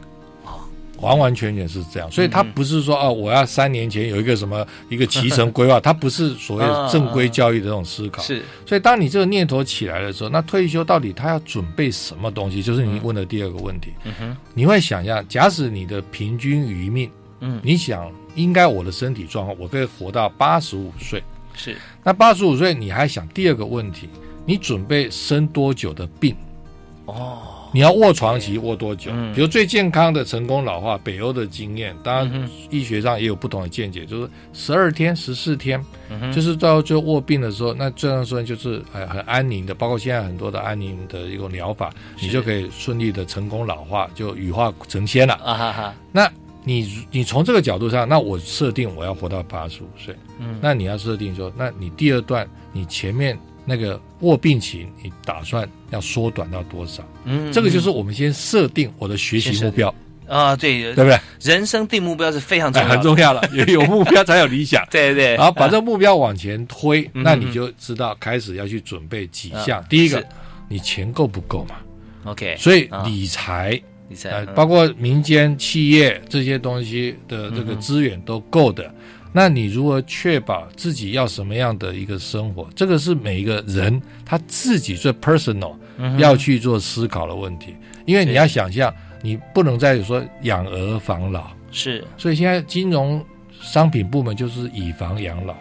[1.03, 8.23] 完完全全是这样，所以他不是说啊，我要三年前有一个什么一个脐橙规划， 他不是所谓正规教育的这种思考。
[8.23, 12.63] 是，所以当你这个念头起来的时候，那退休到底他要准备什么东西？
[12.63, 13.93] 就是你问的第二个问题。
[14.05, 21.23] 嗯哼，你会想象，假使你的平均余命，嗯，你想应该我的身体状况，我可以活到八十五岁。
[21.55, 24.09] 是，那八十五岁你还想第二个问题，
[24.47, 26.37] 你准备生多久的病？
[27.07, 27.52] 哦。
[27.73, 29.11] 你要卧床期卧多久？
[29.35, 35.83] 比如最健康的成功老化，北欧的经验，当然医学上也有不同的见解，就是十二天、十四天，
[36.35, 45.35] 就是到最后卧病的时候，那这样说就是很很安宁的，包括现在很多的安宁的一种疗法，你就可以顺利的成功老化，就羽化成仙了。
[45.35, 45.95] 啊哈哈！
[46.13, 46.31] 那
[46.65, 53.39] 你你从这个角度上，那我设定我要活到八十五岁，嗯，那你要设定说，那你第二段你前面。
[53.65, 57.03] 那个卧病期，你打算要缩短到多少？
[57.25, 59.95] 嗯，这个就是我们先设定我的学习目标
[60.27, 61.19] 啊，对对不对？
[61.41, 63.43] 人生定目标是非常重要，很重要了。
[63.53, 65.35] 有有目标才有理想，对 对。
[65.37, 69.85] 然后把这个目标往前推，那你就知道开始要去准备几项。
[69.89, 70.25] 第一个，
[70.69, 71.77] 你钱够不够嘛
[72.25, 72.57] ？OK。
[72.59, 78.93] 所以理财，理财，包括民间企业这些东西的这个资源都够的。
[79.33, 82.69] 那你如何确保自己要什么样的一个生活？
[82.75, 85.75] 这个是每一个人他自己最 personal
[86.19, 87.75] 要去做思考的问题。
[88.05, 92.05] 因为你要想象，你不能再说养儿防老，是。
[92.19, 93.25] 所以现在金融
[93.61, 95.55] 商品部门就是以房养老，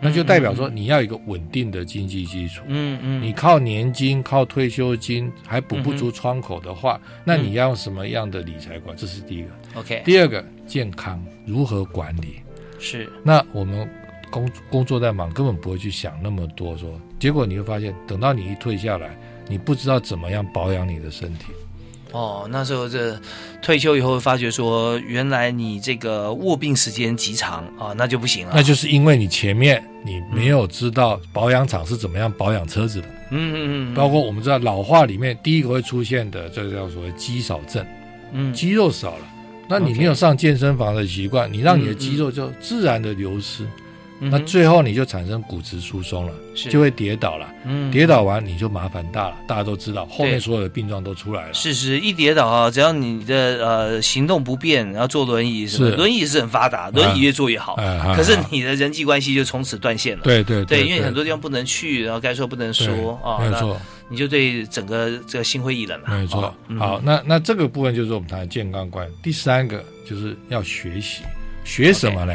[0.00, 2.62] 那就代表说你要一个稳定的经济基础。
[2.66, 3.22] 嗯嗯。
[3.22, 8.94] 你靠年金、靠退休金还补不足窗口的话，那你要什么样的理财观？
[8.96, 9.48] 这是第一个。
[9.74, 10.02] OK。
[10.04, 12.36] 第二个，健康如何管理？
[12.78, 13.88] 是，那我们
[14.30, 16.76] 工工作在忙，根本不会去想那么多。
[16.76, 19.16] 说结果你会发现，等到你一退下来，
[19.48, 21.46] 你不知道怎么样保养你的身体。
[22.12, 23.20] 哦，那时候这
[23.60, 28.52] 退休以后发觉说，原来你这个卧病时间极长啊，那就不行了。
[28.54, 33.08] 那就是因为你前面你没有知道保养厂是怎么样保养车子的。
[33.30, 33.94] 嗯嗯嗯。
[33.94, 37.84] 包括我们知道老化里面第一个会出现的，这个叫所谓肌少症。
[38.32, 39.26] 嗯，肌肉少了。
[39.68, 43.66] 那你没有上健身房的习惯，你让你的肌肉就自然的流失，
[44.20, 47.48] 那最后你就产生骨质疏松了，就会跌倒了。
[47.64, 51.54] 嗯，跌倒完你就麻烦大了，大家都知道，后面所有的病状都出来了。
[51.54, 57.76] 是是，一跌倒啊，只要你的呃行动不便，然后坐轮椅是轮椅是很发达，轮椅越坐越好。
[58.16, 60.22] 可是你的人际关系就从此断线了。
[60.24, 63.38] 对对对，因为很多地方不能去，然后该说不能说啊。
[63.38, 63.80] 没错。
[64.10, 66.08] 你就对整个这个心灰意冷了。
[66.08, 69.06] 没错，好，那那这个部分就是我们谈的健康观。
[69.22, 71.24] 第三个就是要学习，
[71.62, 72.32] 学什么呢？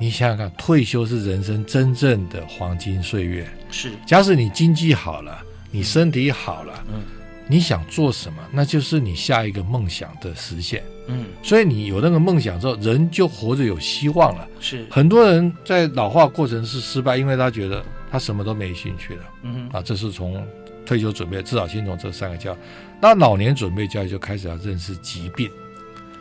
[0.00, 3.46] 你想想看，退休是人生真正的黄金岁月。
[3.70, 7.02] 是，假使你经济好了，你身体好了，嗯，
[7.46, 10.82] 你想做什么，那就是你下一个梦想的实现。
[11.06, 14.48] 嗯，所以你有那个梦想之后，人就活着有希望了。
[14.58, 19.24] 是，很多人在老化过程是失败，因为他觉得他什么都没兴趣了。
[19.42, 20.42] 嗯，啊，这是从。
[20.86, 22.56] 退休准备至少先从这三个教，
[23.00, 25.48] 那老年准备教育就开始要认识疾病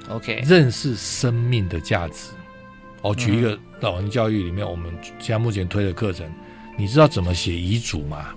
[0.09, 2.25] ，OK，认识生命的价值。
[3.01, 6.29] 我举一个老人教育里面，我们现在目前推的课程，
[6.77, 8.27] 你知道怎么写遗嘱吗？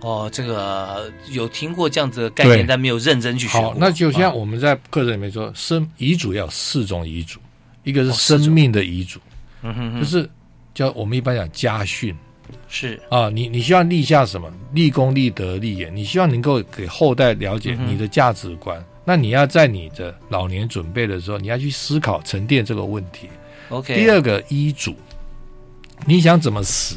[0.00, 3.58] 哦，这个有听过这样子的概念，但没有认真去学。
[3.58, 7.40] 好，那就像我们在课程里面说，生遗嘱要四种遗嘱，
[7.82, 9.18] 一个是生命的遗嘱，
[9.62, 10.30] 嗯哼，就是
[10.72, 12.14] 叫我们一般讲家训。
[12.68, 14.48] 是啊，你你希望立下什么？
[14.72, 15.94] 立功、立德、立言。
[15.94, 18.82] 你希望能够给后代了解你的价值观。
[19.04, 23.28] 那你要在你的老年准备的时候，你要去思考沉淀这个问题。
[23.70, 23.94] OK。
[23.94, 24.94] 第二个医嘱，
[26.06, 26.96] 你想怎么死？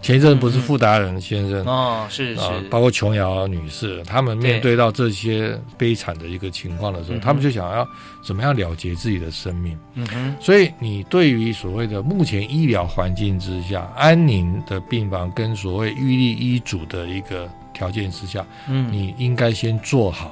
[0.00, 2.40] 前一阵不是傅达人先生哦，是是，
[2.70, 7.84] 包括琼瑶女士，他们面对到这些悲惨的一个情况的时候，他们就想要
[8.22, 9.76] 怎么样了结自己的生命。
[9.94, 20.30] 嗯哼，所以你对于所谓的目前医疗环境之下安宁的病房跟所谓预立医嘱的一个条件之下，嗯，你应该先做好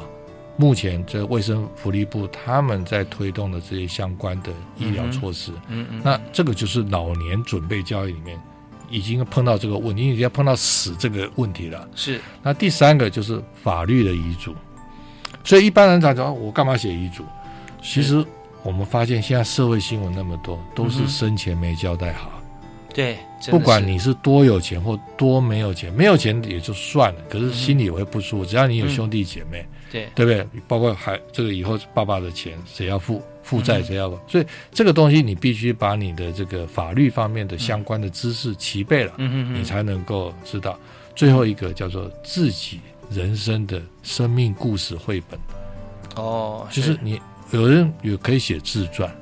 [0.57, 5.53] 目前这卫生福利部他们在推动的这些相关的医疗措施。
[5.69, 8.41] 嗯嗯，那这个就是老年准备教育里面。
[8.89, 11.89] 已经碰到这个问题，已经碰到死这个问题了。
[11.97, 14.55] 是，那第三个就是法律的遗嘱。
[15.43, 17.25] 所以一般人讲说，我干嘛写遗嘱？
[17.83, 18.25] 其实
[18.63, 22.36] 我们发现现在社会新闻那么多，都是生前没交代好。
[22.97, 23.19] 对，
[23.51, 28.47] 不管你是多有钱或多没有钱，没有钱也就算了，可是心里也会不舒服。
[28.47, 30.63] 只要你有兄弟姐妹，对对不对？
[30.67, 40.79] 包括还这个以后爸爸的钱谁要付，负债谁要付，所以这个东西你必须把你的这个法律方面的相关的知识齐备了，你才能够知道。
[41.15, 42.81] 最后一个叫做自己
[43.11, 45.39] 人生的生命故事绘本，
[46.15, 47.21] 哦，就是你
[47.51, 49.15] 有人也可以写自传，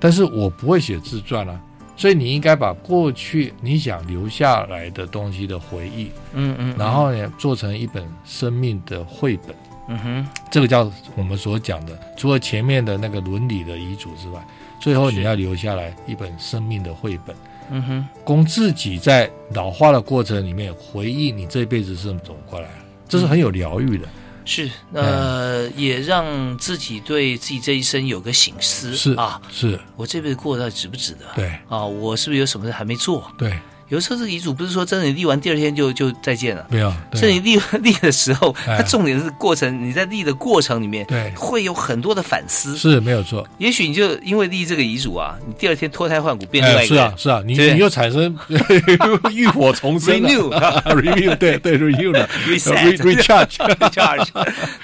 [0.00, 1.60] 但是我不会写自传啊。
[1.98, 9.56] 所以你应该把过去你想留下来的东西的回忆，嗯嗯，然后呢做成一本生命的绘本，
[9.88, 14.40] 嗯哼，这个叫我们所讲的，除了前面的那个伦理的遗嘱之外，
[14.80, 17.34] 最后你要留下来一本生命的绘本，
[17.70, 22.74] 嗯哼，供自己在老化的过程里面回忆你这辈子是怎么走过来的，
[23.08, 24.06] 这是很有疗愈的。
[24.48, 31.26] 是呃，也让自己对自己这一生有个醒思，是啊，是，我这辈子过得值不值得？
[31.36, 31.50] 对。
[31.68, 33.30] 啊，我是不是有什么事还没做？
[33.36, 33.58] 对，
[33.88, 36.66] 有时候这个遗嘱不是说真的，你立完第二天就就再见了。
[36.70, 42.76] 没有，对是你立立的时候，哎它重点是过程，你在立的过程里面，对会有很多的反思。
[42.76, 43.46] 是没有错。
[43.58, 47.04] 也许你就因为立这个遗嘱啊，你第二天脱胎换骨变另外哎，一个人。
[47.04, 48.36] 是啊，是啊，你你又产生
[49.32, 50.50] 浴火重生 Renew
[50.94, 54.28] renew，对对 renew 了 Reset recharge recharge，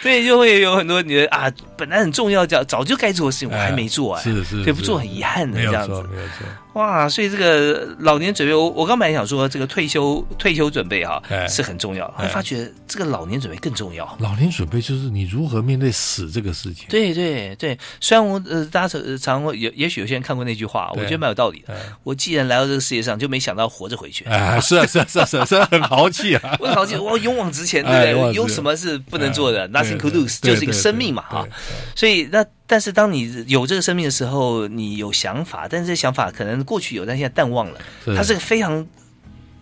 [0.02, 6.02] 对，就会有很多你的啊，本来很重要，早早就该做的事情，我还没做哎，是是，对，不做很遗憾的这样子错，。
[6.04, 6.46] 没有错。
[6.74, 14.16] 哇，所以这个老年准备，我我刚本来想说这个退休退休准备哈、哎是很重要，后来发觉这个老年准备更重要。
[14.20, 16.86] 老年准备就是你如何面对死这个事情。
[16.88, 21.74] 对对对，虽然我呃，大家常呃常会有，也许有些人看过那句话，我对觉得蛮有道理的。
[21.74, 24.24] 哎我既然来到这个世界上，就没想到活着回去。
[24.24, 26.56] 哎，是啊，是啊，是啊，是啊，是啊很豪气啊！
[26.60, 28.08] 我豪气，我勇往直前，对不对？
[28.08, 31.48] 哎勇往直前有什么是不能做的哎？Nothing to 对 lose，就是一个生命嘛，对哈。
[31.94, 37.80] 所以那但是当你有这个生命的时候，你有想法，但是这想法可能过去有，但现在淡忘了。
[38.04, 38.86] 是它是个非常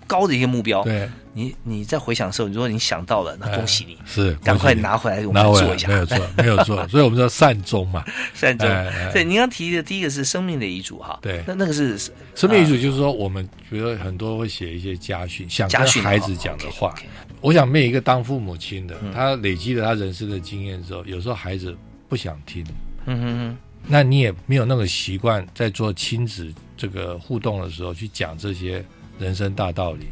[0.07, 0.85] 高的一个目标。
[0.85, 5.89] 对，你你在回想的时候，如果你想到了，那恭喜你，是赶快拿回来，我们做一下。
[5.89, 6.87] 没有错，没有错。
[6.89, 8.69] 所以我们说善终嘛，善终。
[9.13, 11.19] 对，您刚提的第一个是生命的遗嘱哈。
[11.21, 11.99] 对那那个是
[12.37, 16.95] 生命遗嘱就是说，我们觉得很多会写一些家训，想跟家训孩子讲的话。
[17.41, 21.75] 我想每一个当父母亲的，他累积了他人生的经验之后，有时候孩子
[22.09, 22.65] 不想听，
[23.07, 28.85] 嗯哼哼，那你也没有那个习惯，在做亲子这个互动的时候去讲这些
[29.19, 30.07] 人生大道理，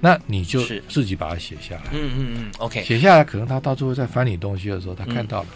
[0.00, 1.90] 那你就自己把它写下来。
[1.92, 5.48] 嗯嗯嗯，OK，写下来，可能他到最后在翻你东西的时候，他看到了。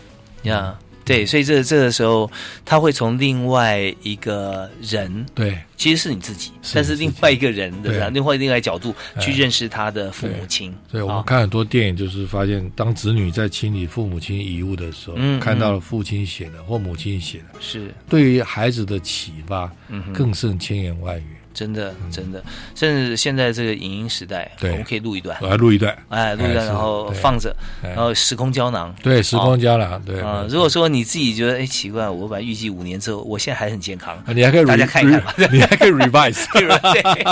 [0.45, 0.79] 呀。
[1.05, 2.31] 对，所以这这个时候，
[2.65, 8.11] 他会从另外一个人，对，其实是你自己，是但是另外一个人的对。
[8.11, 10.75] 另外另外角度去哎认识他的父母亲。
[10.91, 17.93] 所以我啊们看很多电影，就是发现，当子女在清理父母亲遗物的时候，嗯看到了父亲写的或母亲写的，是。
[18.09, 21.37] 对于孩子的启发嗯更胜千言万语。
[21.55, 22.43] 真的真的，
[22.75, 24.73] 甚至现在这个影音时代，对。
[24.73, 27.91] 我们可以录一段，我要录一段，哎，录一段，然后放着，哎。
[27.91, 30.21] 然后时空胶囊，对，时空胶囊，啊对。
[30.21, 30.45] 啊。
[30.51, 37.25] 如果说你自己觉得哎奇怪，我本来预计五年之后，我现在还很健康，啊你还可以大家看一看 你还可以 revise 对，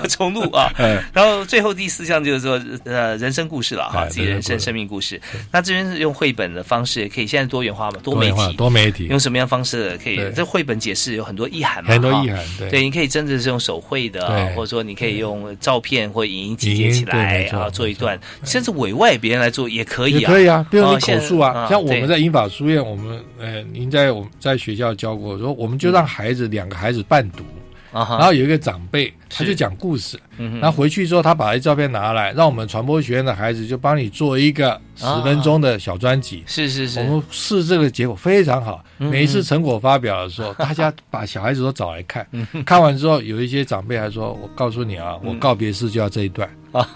[0.00, 0.70] 我重录啊。
[0.76, 1.02] 哎。
[1.14, 5.20] 然后最后第四项就是说，呃，人生故事了哈，哎自己人生生命故事。
[5.50, 9.06] 那这边是用绘本的方式，可以现在多元化嘛，多媒体，多媒体。
[9.06, 10.20] 用什么样方式可以？
[10.34, 12.70] 这绘本解释有很多意涵嘛，很多意涵对。
[12.70, 14.54] 对，你可以真的是用手绘的，对。
[14.56, 27.44] 或者说你可以用照片或影音集结起来啊，做一段，甚至委外别人来做也可以啊，也可以啊，比如你口述啊，像我们在英法书院，我们呃，您在我们在学校教过，说我们就让孩子两个孩子伴读，
[27.92, 36.42] 啊然后有一个长辈他就讲故事，嗯哼然后回去之后他把这照片拿来，让我们传播学院的孩子就帮你做一个十分钟的小专辑。
[36.46, 38.84] 是是是我，们试这个结果非常好。
[38.98, 42.26] 嗯每一次成果发表的时候，大家把小孩子都找来看，
[42.64, 46.88] 看完之后，有一些长辈还说：“我告诉你啊，我告别式就要这一段。”啊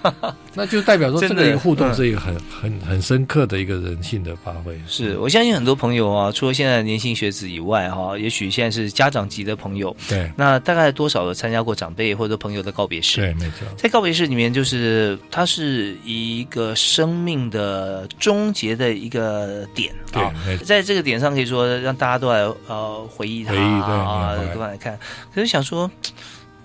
[0.55, 4.75] 那就代表说 这个一个互动嗯是一个很很很深刻的一个人性的发挥。
[4.87, 13.21] 是我相信很多朋友啊，除了现在年轻学子以外哈，也许现在是家长级的朋友，对那大概多少有参加过长辈或者朋友的告别式？
[13.21, 13.67] 对，没错。
[13.77, 20.33] 在告别式里面，就是它是一个生命的终结的一个点对啊
[20.65, 24.99] 在这个点上可以说让大家都来呃回忆它回忆对啊都来看。
[25.35, 25.91] 可是想说，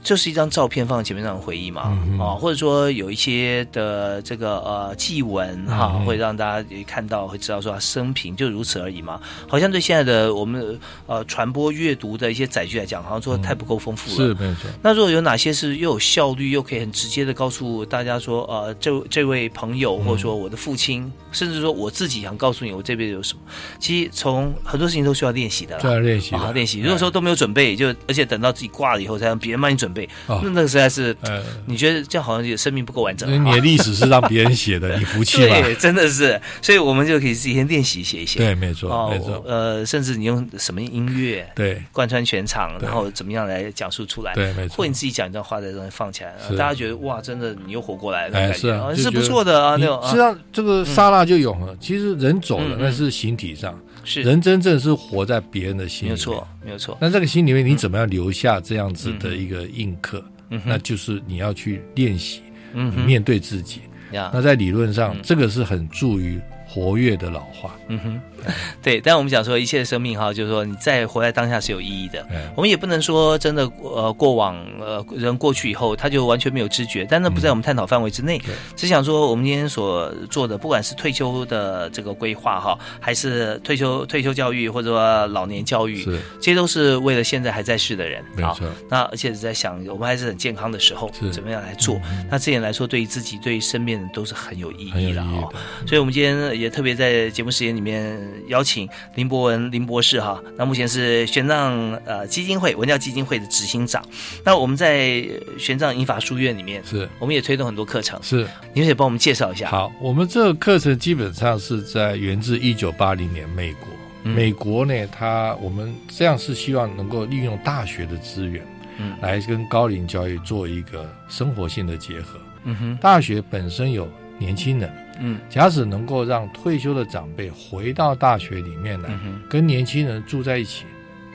[0.03, 9.19] 就是一张照片放在前面让人回忆嘛，嗯啊，或者说有一些的这个呃祭文哈，嗯会让大家看到，会知道说他生平就如此而已嘛。
[9.47, 14.15] 好像对现在的我们呃传播阅读的一些载具来讲，好像说太不够丰富了。
[14.15, 14.69] 是没错。
[14.81, 23.41] 那如果有哪些是又有效率，又可以很直接的告诉大家说，呃，这这位朋友，或者说我的父亲，甚至说我自己想告诉你，我这辈子有什么？
[23.79, 26.79] 其实从很多事情都需要练习的啦，需要练习的啊，练习。
[26.79, 29.90] 如果说都没有准备，就而且等到自己挂了以后才让别人帮你准备，
[30.27, 33.35] 哦那那个实在是，呃，你觉得这样好像就生命不够完整啊。
[33.35, 35.55] 那你的历史是让别人写的，你服气吧？
[35.61, 38.39] 对，真的是，所以我们就可以自己先练习写一写。
[38.39, 44.33] 对，没错，哦没错，，呃，甚至你用什么音乐对，贯穿全场，然后怎么样来讲述出来？
[44.33, 44.85] 对，没错或。
[44.85, 51.75] 你自己讲一段话在这里放起来，大家觉得哇，真的你又活过来了，是啊，是不错的啊，那种啊实际上，这个刹那就有了。
[51.79, 56.97] 其实人走了那是形体上，是人真正是活在别人的心里面没有错。，没有错。
[56.99, 60.23] 那这个心里面，你怎么样留下这样子的一个印刻？
[60.49, 62.41] 嗯那就是你要去练习，
[62.73, 63.81] 嗯面对自己。
[64.11, 66.37] 呀那在理论上嗯，这个是很助于
[66.67, 67.75] 活跃的老化。
[67.87, 68.21] 嗯哼，
[68.81, 72.21] 对，但我们讲说一切的生命哈，就是说你在活在当下是有意义的。
[72.31, 78.37] 哎我们也不能说真的呃过往呃人过去以后他就完全没有知觉，但那不在我们探讨范围之内。
[78.39, 88.23] 对只想说我们今天所做的，不管是退休的这个规划哈，还是退休退休教育或者说老年教育，是这些都是为了现在还在世的人。
[88.41, 91.99] 好没错，那而且是在想我们还是很健康的时候怎么样来做。
[92.29, 95.49] 那这点来说，对于自己对于身边人都是很有意义义的哦。
[95.51, 95.87] 的。
[95.87, 104.03] 所以，我们今天也特别在节目时间里面邀请林博文林博士哈，那目前是玄奘呃基金会文教基金会的执行长。
[104.43, 105.23] 那我们在
[105.57, 113.87] 玄奘英法书院里面，是我们也推动很多课程，是你也帮我们介绍一下。，好，我们这个课程基本上是在源自一九八零年美国。
[114.23, 118.63] 嗯美国呢，它我们这样是希望能够利用大学的资源，
[118.99, 122.39] 嗯来跟高龄教育做一个生活性的结合。
[122.65, 124.07] 嗯哼，大学本身有
[124.37, 125.39] 年轻人，嗯。
[125.49, 130.85] 假使能够让退休的长辈回到大学里面来，嗯，跟年轻人住在一起，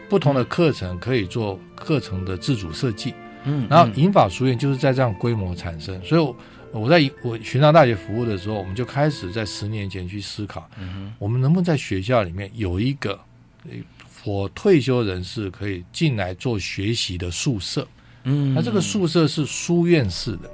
[0.09, 3.15] 不同的课程可以做课程的自主设计。
[3.45, 6.37] 嗯，然后银法书院就是在这样规模产生，所以我
[6.73, 13.19] 我在我寻常大学服务的时候，我们就开始在十年前去思考，嗯我们能不能在学校里面有一个
[13.65, 13.71] 呃
[14.25, 17.87] 我退休人士可以进来做学习的宿舍。
[18.25, 20.51] 嗯，那这个宿舍是书院式的，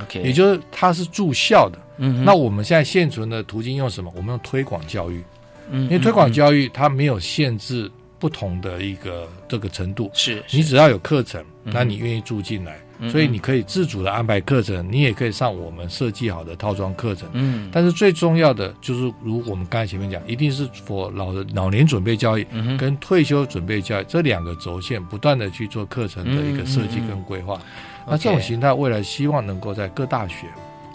[0.00, 1.78] OK，也就是它是住校的。
[1.98, 4.10] 嗯，那我们现在现存的途径用什么？
[4.16, 5.22] 我们用推广教育，
[5.70, 11.72] 因因为推广教育它没有限制不同的一个这个程度，是你只要有课程，嗯。
[11.74, 17.28] 那你愿意住进来，嗯所以你可以自主的安排课程，你也可以上我们设计好的套装课程。
[17.34, 22.46] 嗯，但是最重要的就是，如我们刚才前面讲，一定是 for 老的老年准备教育
[22.78, 27.60] 跟退休准备教育这两个轴线，不断的去做课程的一个设计跟规划。
[28.06, 30.46] 那这种形态，未来希望能够在各大学，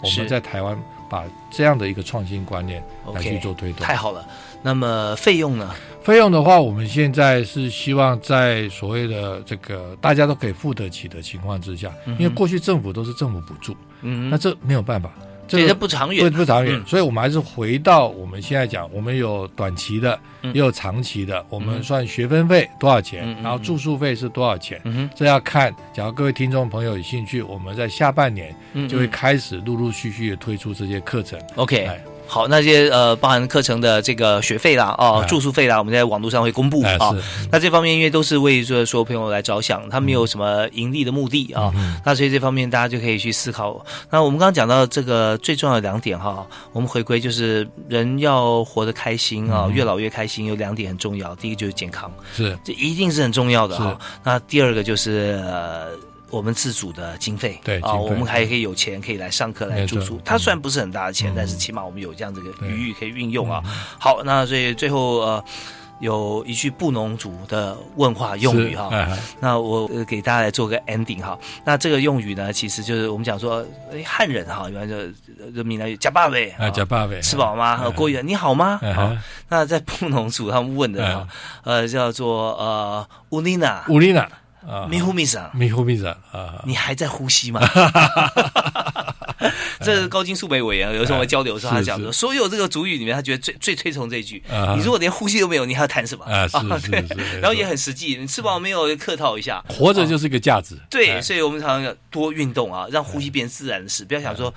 [0.02, 0.78] 我们在台湾
[1.08, 2.82] 把这样的一个创新观念
[3.14, 3.86] 来去做推动。
[3.86, 4.26] 太好了。
[4.60, 5.72] 那么费用呢？
[6.02, 15.12] 费用的话，我们现在是希望在所谓的这个大家都可以付得起的情况之下，因为过去政府都是政府补助，嗯，那这没有办法，
[15.48, 16.84] 这个不长远不不长远，嗯。
[16.86, 20.52] 所以我们还是回到我们现在讲，我们有短期的，嗯。
[20.54, 25.74] 也有长期的，我们算学分费多少钱，然后住宿费是多少钱，嗯，这要看。
[25.92, 31.40] 假如各位听众朋友有兴趣，我们在下半年嗯就会开始陆陆续续的推出这些课程。
[31.56, 32.00] OK 哎。
[32.28, 37.10] 好，那些呃，包含课程的这个学费啦，哦，哎住宿费啦，我们在网络上会公布哎啊。
[37.50, 41.72] 那这方面因为都是为这所有朋友来着想，他没有什么盈利的目的啊。
[41.74, 43.84] 嗯那所以这方面大家就可以去思考。
[44.10, 53.98] 那我们刚刚讲到这个最重要的两点哈，我们回归就是人要活得开心啊，嗯越老越开心，有两点很重要，第一个就是健康，是这一定是很重要的哈。
[54.22, 55.88] 那第二个就是呃。
[56.30, 60.20] 我们自主的经费，啊，对啊我们还可以有钱可以来上课来住宿。
[60.24, 61.34] 它虽然不是很大的钱，嗯。
[61.36, 63.62] 但是起码我们有这样这个对余裕可以运用啊。
[63.98, 65.44] 好，那所以最后呃。
[66.00, 71.36] 有一句布农族的问话用语哈，哎那我呃给大家来做个 ending 哈。
[71.64, 77.80] 那这个用语呢，其实就是我们讲说，哎汉人哈，原来就就闽南语假爸呗，啊，假爸呗，吃饱吗？
[77.82, 78.78] 哎郭宇你好吗？
[78.80, 81.26] 啊那在布农族他们问的哈，
[81.64, 83.84] 呃叫做呃乌丽娜。
[83.88, 84.20] 乌丽娜。
[84.20, 84.30] 啊，
[84.88, 87.60] 米呼米桑，米呼米桑啊，你还在呼吸吗？
[89.80, 94.74] 这是高金素梅委员有时候我们交流的时候，他是讲说，所有这个主语里面，他觉得最最推崇这一句啊。
[94.76, 96.24] 你如果连呼吸都没有，你还要谈什么？
[96.26, 100.76] 啊是是对是 然后也很实际，你吃饱没有客套一下，活着就是一个价值。
[100.90, 104.52] 对，哎所以我们常常要多运动啊，让呼吸变自然的事，不要想说，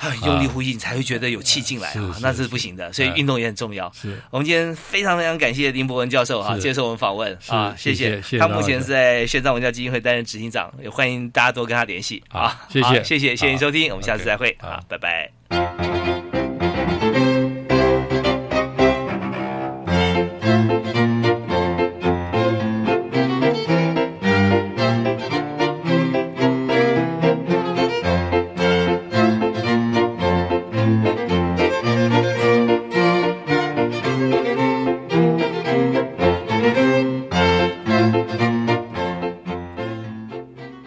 [0.00, 2.90] 啊用力呼吸，你才会觉得有气进来啊，那是不行的。
[2.92, 3.92] 所以运动也很重要。
[3.94, 8.20] 是我们今天非常非常感谢林伯文教授啊，接受我们访问啊，谢谢。
[8.38, 12.66] 他目前是在玄奘文教基金会担任执行长，也欢迎大家多跟他联系啊。
[12.70, 15.89] 谢谢，谢谢，谢谢收听，我们下次再会啊，拜拜。